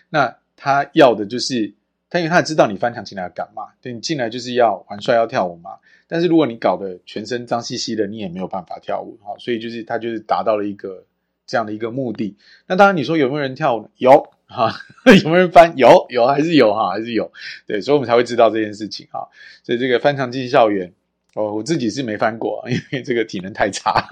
[0.08, 1.74] 那他要的就是
[2.08, 5.70] 他，因为他知道你翻墙进来要干嘛，对，你进来就是要玩帅要跳舞嘛。
[6.06, 11.04] 但是如果你搞得全身脏兮兮的，你也没有办法跳舞，好，所以就是他就是达到了一个。
[11.50, 12.36] 这样的一个目的，
[12.68, 13.90] 那当然你说有没有人跳？
[13.96, 14.72] 有哈，
[15.24, 15.76] 有没有人翻？
[15.76, 17.32] 有有还是有哈，还是有。
[17.66, 19.28] 对，所以我们才会知道这件事情哈。
[19.64, 20.94] 所以这个翻墙进校园，
[21.34, 24.06] 哦，我自己是没翻过， 因为这个体能太差，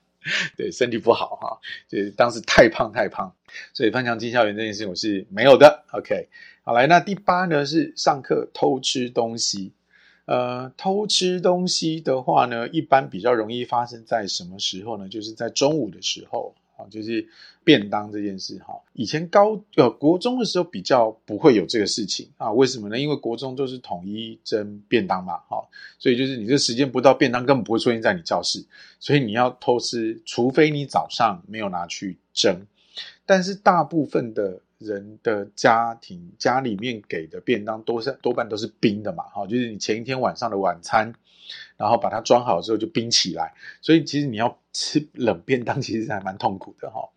[0.56, 1.60] 对，身体不好哈。
[1.86, 3.30] 就当时太胖太胖，
[3.74, 5.84] 所以翻墙进校园这件事情我是没有的。
[5.92, 6.30] OK，
[6.64, 9.74] 好来，那第八呢是上课偷吃东西。
[10.24, 15.06] 呃，偷吃东西的话呢，一般比较容易发生在什么时候呢？
[15.06, 16.54] 就是在中午的时候。
[16.78, 17.28] 啊，就是
[17.64, 18.80] 便当这件事哈。
[18.94, 22.98] 以前高呃国中的时候比较不会有这个事情啊，为什么呢？
[22.98, 25.62] 因为国中都是统一蒸便当嘛，哈，
[25.98, 28.64] 所以就是你这时间不到，便当根本不会出现在你教室，
[29.00, 32.56] 所以你要偷吃，除非你早上没有拿去蒸。
[33.26, 41.12] 但是大部分的人的家庭家里面给的便当都是多半都是冰的嘛，哈，就是你前一天晚上的晚餐，
[41.76, 47.08] 然后把它装好之后就冰起来，所以其实你要吃冷便当其实还蛮痛苦的哈。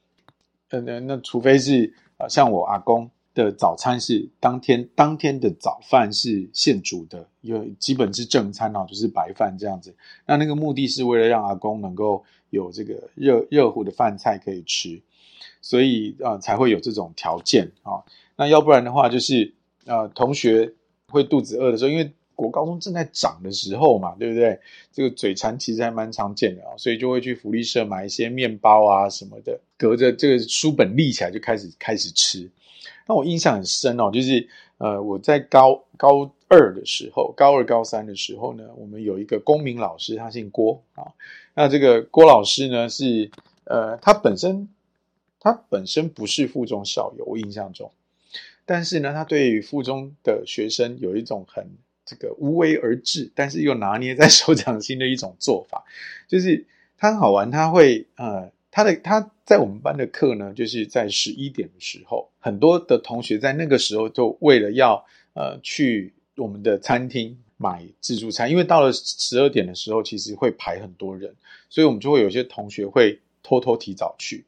[0.69, 9.95] 那那那除非是呃像我阿公的早餐是当天当天的早饭是现煮的，因为基本是正餐哦，就是白饭这样子。
[10.25, 15.01] 那那个目的是为了让阿公能够有这个热热乎的饭菜可以吃。
[15.63, 18.01] 所以啊、才会有这种条件啊、
[18.35, 19.53] 那要不然的话，就是
[19.85, 20.73] 呃，同学
[21.07, 22.11] 会肚子饿的时候，因为
[22.41, 24.59] 国高中正在长的时候嘛，对不对？
[24.91, 32.49] 这个嘴馋其实还蛮常见的啊、所以就会去福利社买一些面包啊什么的，隔着这个书本立起来就开始开始吃。
[33.07, 41.13] 那我印象很深哦，就是呃，我在高高二的时候，高二高三的时候呢，我们有一个公民老师，他姓郭啊、
[41.53, 43.29] 那这个郭老师呢，是
[43.65, 44.67] 呃，他本身。
[45.43, 47.91] 他本身不是附中校友，我印象中，
[48.63, 51.65] 但是呢，他对于附中的学生有一种很
[52.11, 55.81] 这个无为而治，但是又拿捏在 手掌心的一种做法，
[56.27, 56.65] 就是
[56.97, 71.33] 他很好玩，他会呃，他的他在我们班的课呢，就是在十一点的时候，很多的同学在那个时候就为了要呃去我们的餐厅买自助餐，因为到了十二点的时候，其实会排很多人，
[71.69, 74.43] 所以我们就会有些同学会偷偷提早去。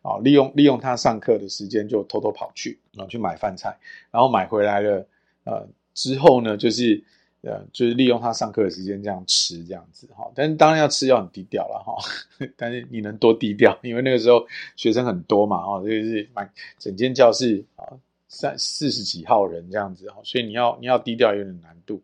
[0.00, 3.76] 啊，利用利用他上课的时间就偷偷跑去，然后去买饭菜，
[4.12, 5.06] 然后买回来了，
[5.42, 5.68] 呃，
[5.98, 7.02] 之后呢，就是
[7.40, 10.30] 呃，就是利用他上课的时间这样吃这样子哈。
[10.32, 11.96] 但是当然要吃要很低调了哈。
[12.56, 13.76] 但是你能多低调？
[13.82, 14.46] 因为那个时候
[14.76, 17.82] 学生很多嘛，哈，就是满整间教室啊，
[18.28, 22.00] 三四十几号人这样子哈，所以你要你要低调有点难度。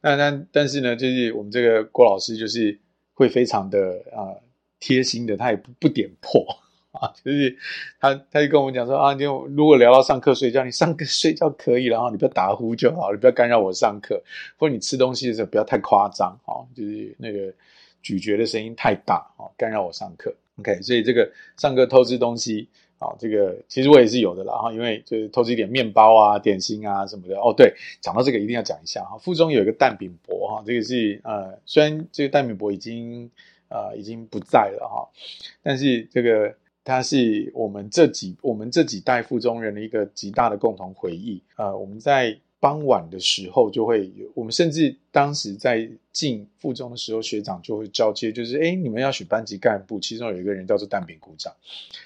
[0.00, 2.78] 那但但是呢，就是我们这个郭老师就是
[3.12, 4.32] 会非常的啊
[4.80, 6.42] 贴心的，他也不不点破。
[7.00, 7.56] 啊，就是
[8.00, 14.22] 他，他就跟我们讲说啊，你如果聊到上课睡觉，你上课 睡觉可以，然后你不要打呼就好，你不要干扰我上课，
[14.56, 17.52] 或者你吃东西的时候不要太夸张，啊，就是那个
[18.02, 20.34] 咀嚼的声音太大，啊，干扰我上课。
[20.58, 22.66] OK，所以这个上课偷吃东西，
[22.98, 27.38] 啊，这个其实我也是有的啦，哈，因为就是偷吃一点面包啊、点心啊什么的。
[27.38, 33.30] 哦，对，讲到这个一定要讲一下哈，附中有一个蛋饼博哈，这个是呃，虽然这个蛋饼博已经
[33.68, 35.08] 呃已经不在了哈，
[35.62, 36.54] 但是这个。
[36.86, 41.42] 它是我们这几我们这几代附中人的一个极大的共同回忆。
[41.56, 51.52] 呃，我们在傍晚的时候就会有，我们甚至当时在进附中的时候，学长就会交接，就是哎，你们要选班级干部，其中有一个人叫做蛋饼鼓掌，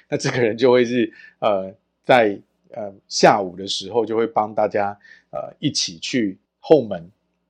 [0.09, 4.99] 那这个人就会是呃，在呃下午的时候就会帮大家
[5.31, 7.07] 呃一起去后门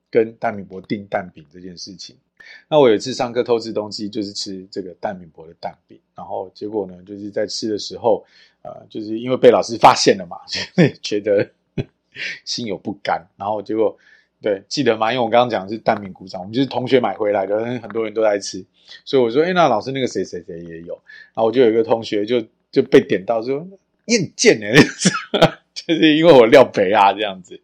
[0.09, 2.17] 跟蛋饼伯订蛋饼这件事情。
[2.67, 8.25] 那我有一次上课偷吃东西，就是吃这个蛋饼伯的蛋饼，然后结果呢，就是在吃的时候，
[8.61, 10.37] 呃，就是因为被老师发现了嘛，
[11.01, 11.49] 觉得
[12.45, 13.97] 心有不甘，然后结果
[14.41, 15.11] 对记得吗？
[15.11, 18.65] 因为我刚刚讲的是蛋饼鼓掌，我们就是同学买回来的，很多人都在吃，
[19.05, 20.93] 所以我说，哎，那老师那个谁谁谁也有，
[21.33, 23.67] 然后我就有一个同学就就被点到说，
[24.05, 24.73] 你很贱哎。
[25.85, 27.59] 就是因为我料肥啊，这样子，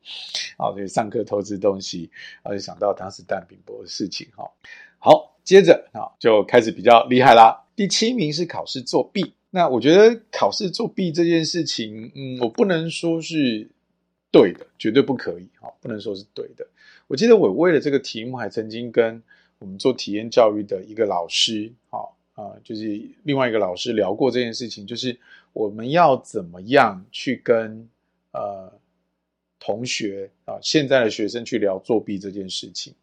[0.58, 2.10] 好，所以上课偷吃东西，
[2.42, 4.50] 然后就想到当时蛋饼伯的事情，哈，
[4.98, 7.66] 好，接着啊就开始比较厉害啦。
[7.76, 13.70] 第七名是考试作弊，那我觉得考试作弊这件事情，嗯，我不能说是
[14.32, 16.66] 对的，绝对不可以，哈，不能说是对的。
[17.08, 19.22] 我记得我为了这个题目，还曾经跟
[19.60, 22.00] 我们做体验教育的一个老师，哈。
[22.34, 25.20] 啊，就是另外一个老师聊过这件事情，就是
[25.54, 27.90] 我们要怎么样去跟。
[28.38, 28.72] 呃，
[29.60, 32.94] 同学啊，现在的学生去聊作弊这件事情，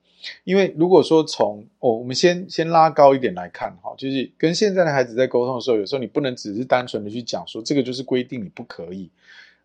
[0.45, 9.11] 因为如果说从哦，我们先先拉高一点来看哈，就是跟现在的孩子在沟通的时候，有时候你不能只是单纯的去讲说这个就是规定你不可以，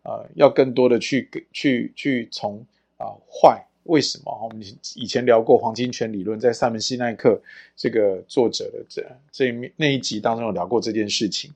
[0.02, 2.66] 呃，要更多的去去去从
[2.96, 4.36] 啊坏为什么？
[4.42, 4.60] 我们
[4.96, 7.40] 以前聊过黄金圈理论，在萨门西奈克
[7.76, 11.52] 这个作者的这这一面那一集当中有聊过这件事情，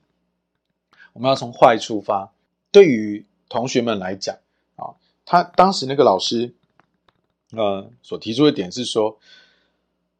[1.12, 2.32] 我们要从坏出发，
[2.70, 3.24] 对于。
[3.48, 4.36] 同学们来讲
[4.76, 6.52] 啊，他当时那个老师，
[7.52, 9.18] 呃，所提出的点是说，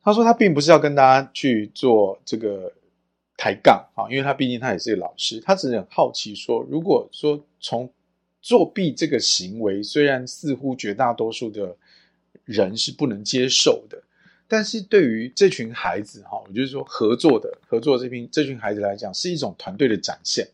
[0.02, 2.72] 他说他并不是要跟大家去做这个
[3.36, 7.90] 抬杠啊，因为他毕竟他也是个老师，他只是很好奇说，如果说从
[8.40, 11.74] 作弊这个行为，虽然似乎绝大多数的
[12.44, 14.02] 人是不能接受的，
[14.46, 20.46] 但是对于这群孩子哈，我就是说合作的合作这群这群孩子来讲，是一种团队的展现。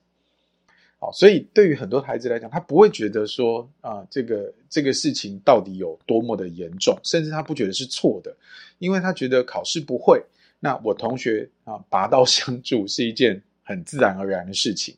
[1.02, 8.36] 好，所以对于很多孩子来讲，他不会觉得说啊，这个这个事情到底有多么的严重，甚至他不觉得是错的，
[8.78, 10.22] 因为他觉得考试不会，
[10.58, 14.94] 那我同学啊拔刀相助是一件很自然而然的事情。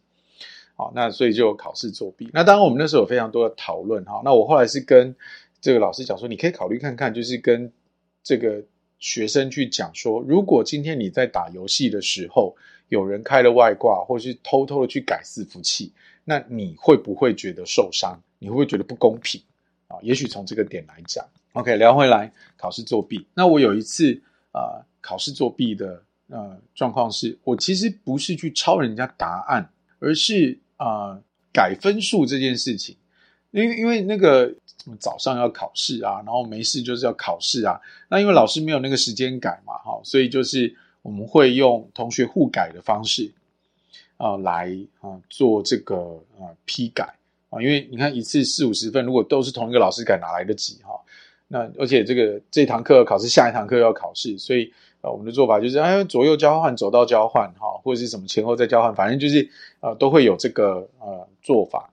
[0.74, 2.28] 好，那所以就考试作弊。
[2.32, 4.20] 那当然我们那时候有非常多的讨论哈。
[4.24, 5.14] 那我后来是跟
[5.60, 7.70] 这个老师讲说，你可以考虑看看，就是跟
[8.24, 8.60] 这个
[8.98, 12.56] 学生去讲说，如果今天你在打游戏的时候，
[12.88, 15.92] 有人开了外挂，或是偷偷的去改伺服器，
[16.24, 18.20] 那你会不会觉得受伤？
[18.38, 19.40] 你会不会觉得不公平？
[19.88, 23.26] 啊，也许从这个点来讲，OK，聊回来考试作弊。
[23.34, 24.20] 那我有一次
[24.52, 31.20] 啊、考试作弊的呃状况是，我其实不是去抄人家答案，而是啊、
[31.52, 32.96] 改分数这件事情。
[33.50, 34.50] 因为因为那个
[34.98, 37.78] 早上要考试啊，然后没事就是要考试啊。
[38.08, 43.30] 那因为老师没有那个时间改嘛，哈，所以就是我们会用同学互改的方式
[44.16, 47.14] 啊、来啊做这个啊批改
[47.50, 47.60] 啊。
[47.60, 50.98] 因为你看一次四五十分，如果都是同一个老师改，哪来得及哈？
[51.48, 59.50] 那而且这个这堂课考试，下一堂课要考试，所以啊我们的做法就是哎左右交换，走道交换哈，或者是什么前后再交换，反正就是
[59.80, 61.90] 啊都会有这个呃做法。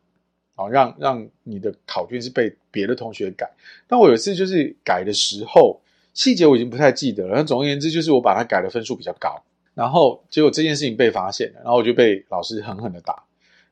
[0.56, 3.50] 好，让让你的考卷是被别的同学改。
[3.88, 5.80] 但我有一次就是改的时候，
[6.20, 7.38] 细节我已经不太记得了。
[7.38, 9.42] 那总而言之，就是我把它改的分数比较高，
[9.74, 13.24] 然后结果这件事情被发现了，然后我就被老师狠狠的打。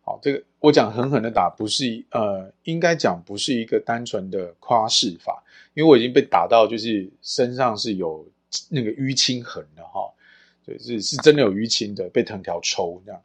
[0.02, 5.44] 好，这个我讲狠狠的打，不是呃，应该讲不是一个单纯的夸饰法，
[5.74, 8.26] 因为我已经被打到就是身上是有
[8.70, 10.10] 那个淤青痕的哈，
[10.66, 13.22] 就是是真的有淤青的，被藤条抽这样。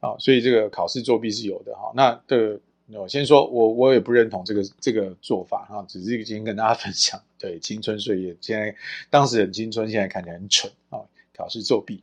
[0.00, 1.92] 啊，所以这个考试作弊是有的哈。
[1.94, 2.60] 那这个。
[2.94, 7.20] 我先说，我我也不认同这个这个做法哈，只是今天跟大家 分享。
[7.38, 8.74] 对，青春岁月，现在
[9.10, 11.00] 当时很青春，现在看起来很蠢啊！
[11.36, 12.02] 考试作弊。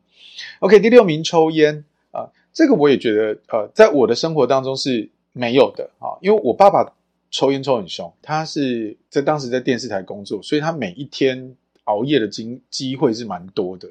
[0.60, 6.94] OK，第六名抽烟啊，这个我也觉得呃，在我的生活当中是没有的啊，因为我爸爸
[7.32, 11.56] 抽烟抽很凶，他是在当时在电视台工作，所以他每一天
[11.86, 13.90] 熬夜的机机会是蛮多的。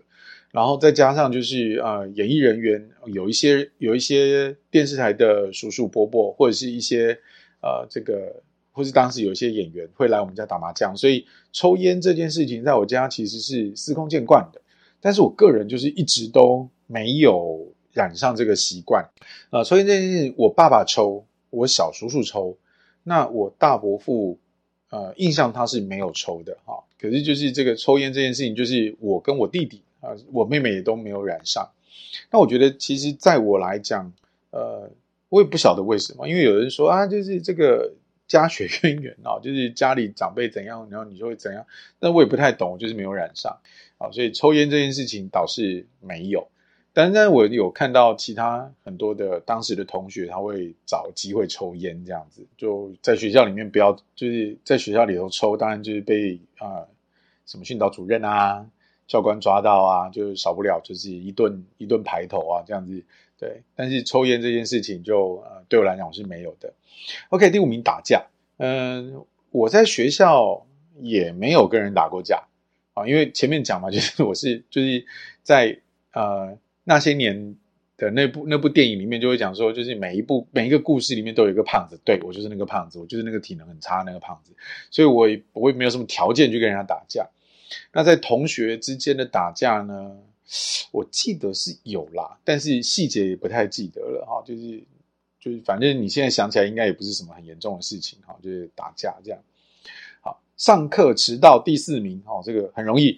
[0.55, 7.19] 然后再加上就是呃，演艺人员有一些有一些电视台的叔叔伯伯，或者是一些
[7.61, 8.41] 呃这个，
[8.71, 14.61] 或是当时有一些演员会来我们家打麻将，所以抽烟这件事情在我家其实是司空见惯的。
[15.01, 19.11] 但是我个人就是一直都没有染上这个习惯。
[19.51, 22.57] 呃，抽烟这件事，我爸爸抽，我小叔叔抽，
[23.03, 24.39] 那我大伯父
[24.91, 26.85] 呃印象他是没有抽的哈。
[27.01, 29.83] 可是就是这个抽烟这件事情，就是我跟我弟弟。
[30.05, 31.71] 啊，我妹妹也都没有染上。
[32.31, 34.13] 那我觉得，其实在我来讲，
[34.51, 34.91] 呃，
[35.29, 37.93] 我也不晓得为什么，因为有人说啊，就是这个
[38.29, 41.67] 家学渊源啊，就是家里长辈怎样，然后你就会怎样。
[41.99, 43.59] 但我也不太懂，就是没有染上。
[43.99, 46.47] 啊，所以抽烟这件事情倒是没有。
[46.93, 56.87] 但是我有看到其他很多的当时的同学，他会找机会抽烟，这样子就在学校里面不要，就是在学校里头抽，当然就是被啊、
[57.47, 58.65] 什么训导主任啊。
[59.07, 63.05] 教官抓到啊，就是少不了就是一顿一顿排头啊，这样子
[63.39, 63.63] 对。
[63.77, 66.73] 但是抽烟这件事情就呃对我来讲我是没有的。
[67.29, 68.25] OK，第五名打架，
[68.57, 70.67] 嗯，我在学校
[71.01, 72.45] 也没有跟人打过架
[72.95, 75.05] 啊，因为前面讲嘛，就是 我是就是
[75.43, 75.79] 在
[76.13, 77.57] 呃那些年
[77.99, 84.53] 的那部那部电影里面就会讲说，就是每一部每一个故事里面都有一个胖子，对，我就是那个胖子，我就是那个体能很差那个胖子，
[84.91, 87.29] 所以我也我也没有什么条件去跟人家打架。
[87.93, 90.17] 那在同学之间的打架呢？
[90.93, 94.43] 我记得是有啦，但是细节也不太记得了哈。
[94.47, 94.79] 就是
[95.41, 98.37] 就是，反正你现在想起来，应该也不是什么很严重的事情哈。
[98.43, 99.41] 就是打架这样。
[100.21, 103.17] 好，上课迟到第四名哦，这个很容易，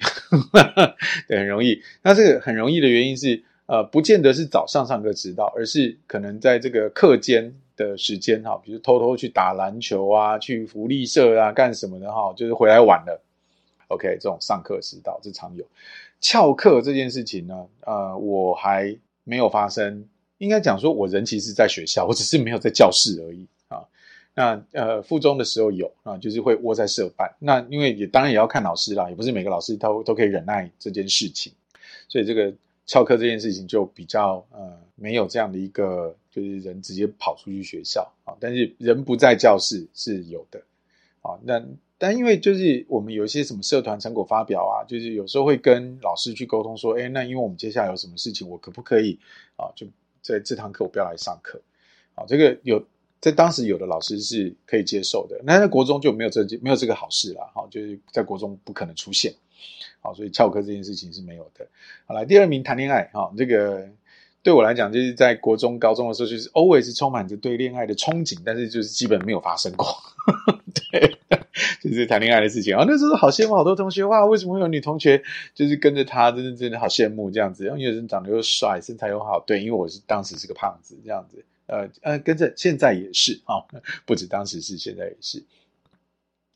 [1.28, 1.82] 对，很容易。
[2.00, 13.20] 那这个很容易的原因是，呃，不见得是早上上课迟到，而是可能在这个课间的时间哈，比如偷偷去打篮球啊，去福利社啊，干什么的哈，就是回来晚了。
[13.88, 15.64] OK，这种上课迟到是常有，
[16.20, 20.08] 翘课这件事情呢，呃，我还没有发生。
[20.38, 23.82] 应该讲说，我人其实在学校，我只是没有在教室而已啊。
[24.34, 27.34] 那呃，附中的时候有啊，就是会窝在社办。
[27.38, 31.50] 那因为也当然也要看老师啦，也不是每个老师都都可以忍耐这件事情，
[32.06, 32.52] 所以这个
[32.84, 40.60] 翘课这件事情就比较呃没有这样的一个，就是人直接跑出去学校啊，但是人不在教室是有的
[41.22, 41.38] 啊。
[41.42, 41.64] 那
[41.98, 49.18] 但因为就是我们有一些什么社团成果发表啊，就是有时候会跟老师去沟通说，哎，那因为我们接下来有什么事情，我可不可以
[49.56, 49.72] 啊？
[49.74, 49.86] 就
[50.20, 51.60] 在这堂课我不要来上课，
[52.14, 52.84] 啊，这个有
[53.20, 59.32] 在当时有的老师是可以接受的，那在国中就没有这没有这个好事了，哈，就是在国中不可能出现，
[60.00, 61.66] 好，所以翘课这件事情是没有的。
[62.06, 63.88] 好，来第二名谈恋爱，哈，这个
[64.42, 69.86] 对我来讲就是在国中、高中的时候，就是 always 充满着对恋爱的憧憬，但是就是基本没有发生过。
[70.92, 71.18] 对，
[71.82, 75.22] 就是谈恋爱的事情啊，那时候好羡慕好多同学哇，为什么会有女同学
[75.54, 81.44] 就是跟着他，真的真的好羡慕这样子，然后有人长得又帅，身材又好，对，因为我是当时是个胖子这样子。
[81.66, 83.66] 呃呃，跟着现在也是啊、哦，
[84.04, 85.42] 不止当时是，现在也是。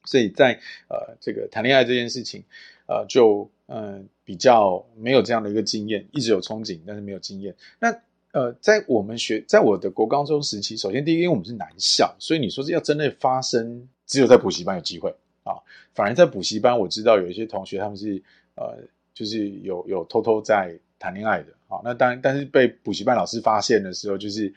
[0.04, 0.52] 所以在
[0.88, 2.44] 呃这个谈恋爱这件事情，
[2.86, 7.54] 呃就嗯、比较没有这样的一个经验，一直有憧憬，但是没有经验。
[7.78, 7.92] 那
[8.32, 15.54] 呃在我们学，在我的国高中时期，首先第一，因为我们是男校，所以你说是要真的发生，只有在补习班有机会啊。
[15.94, 18.22] 反而在补习班，我知道有一些同学他们是
[18.56, 18.76] 呃
[19.14, 21.80] 就是有有偷偷在谈恋爱的啊。
[21.82, 24.52] 那当然，但是被补习班老师发现的时候，就是。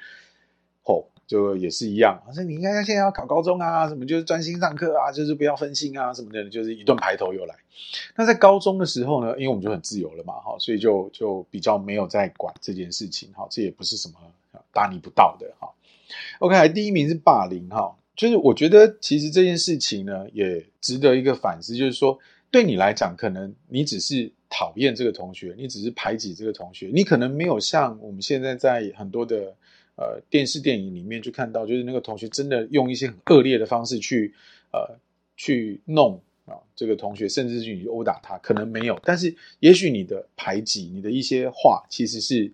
[0.86, 7.56] 哦，就也是一样，好像你应该现在要考高中啊，什么就是专心上课啊，就是不要分心啊，什么的，就是一顿排头又来。
[8.18, 14.16] 那在高中的时候呢，因为我们就很自由了嘛，哈，所以就就比较没有在管这件事情，哈，这也不是什么
[14.74, 15.72] 大逆不道的，哈。
[16.40, 22.18] OK，第一名是霸凌，哈，就是我觉得其实这件事情呢，也值得一个反思，就是说
[22.52, 29.56] 对你来讲，可能你只是讨厌这个同学，你只是排挤这个同学，你可能没有像我们现在在很多的。
[29.96, 34.34] 呃，电视电影里面就看到，就是那个同学真的用一些很恶劣的方式去，
[34.72, 34.98] 呃，
[35.38, 42.52] 去弄啊这个同学，甚至去殴打他，可能没有，但是也许你的排挤，你的一些话，其实是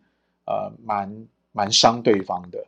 [0.48, 2.62] 呃蛮蛮伤对方的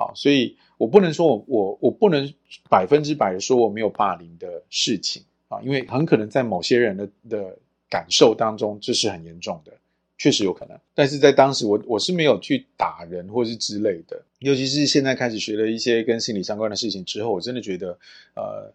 [0.00, 2.32] 啊，所以我不能说我我我不能
[2.68, 5.22] 百分之百的说我没有霸凌的事情。
[5.48, 9.72] 啊，因为很可能在某些人的的感受当中，这是很严重的。
[10.16, 17.98] 确实有可能，但是在当时我我是没有去打人或是之类的，尤其是现在开始学了一些跟心理相关的事情之后，我真的觉得，
[18.34, 18.70] 呃，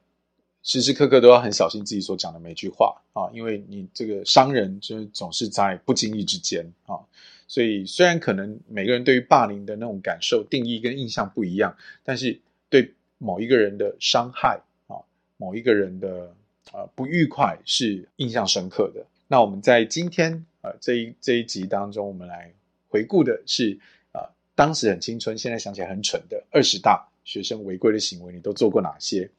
[0.63, 2.99] 时时刻刻都要很小心自己所讲的每句话。
[3.13, 6.97] 啊，因为你这个伤人就是总是在不经意之间啊，
[7.47, 12.39] 所以虽然可能每个人对于霸凌的那种感受定义跟印象不一样，但是
[12.69, 14.97] 对某一个人的伤害啊，
[15.37, 16.33] 某一个人的
[16.73, 19.05] 呃不愉快是印象深刻的。
[19.27, 20.45] 那我们在今天。
[20.65, 22.51] 呃，这一这一集当中，我们来
[22.89, 23.77] 回顾的是
[24.11, 24.25] 啊、
[24.55, 29.29] 当时很青春，现在想起来很蠢的二十大学生违规的行为，你都做过哪些？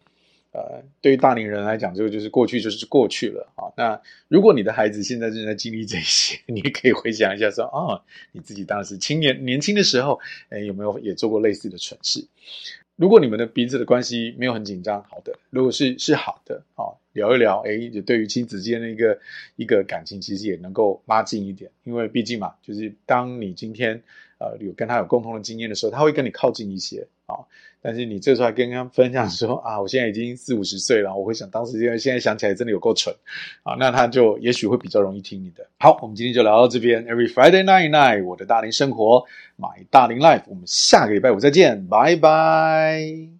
[0.52, 3.68] 呃，对于大龄人来讲，这个就是过去就是过去了啊。
[3.76, 10.18] 那如果你的孩子现在正在经历这些， 你也可以回想一下说，哦、啊，你自己当时青年年轻的时候，
[10.48, 12.26] 哎，有没有也做过类似的蠢事？
[12.96, 17.00] 如果你们的彼此的关系没有很紧张，好的；如果是是好的，好。
[17.12, 19.18] 聊一聊，哎，也对于亲子间的一个
[19.56, 24.02] 一个感情，其实也能够拉近一点，因为毕竟嘛，就是当你今天
[24.38, 27.36] 呃有跟他有共同的经验的时候，他会跟你靠近一些啊。
[27.82, 33.14] 但是你这时候还跟他分享说啊，我现在已经四五十岁了，我会想当时现在现在想起来真的有够蠢
[33.62, 35.64] 啊，那他就也许会比较容易听你的。
[35.78, 39.24] 好，我们今天就聊到这边，Every Friday night night，我的大龄生活
[39.56, 43.28] ，My 大龄 Life，我们下个礼拜五再见，拜拜。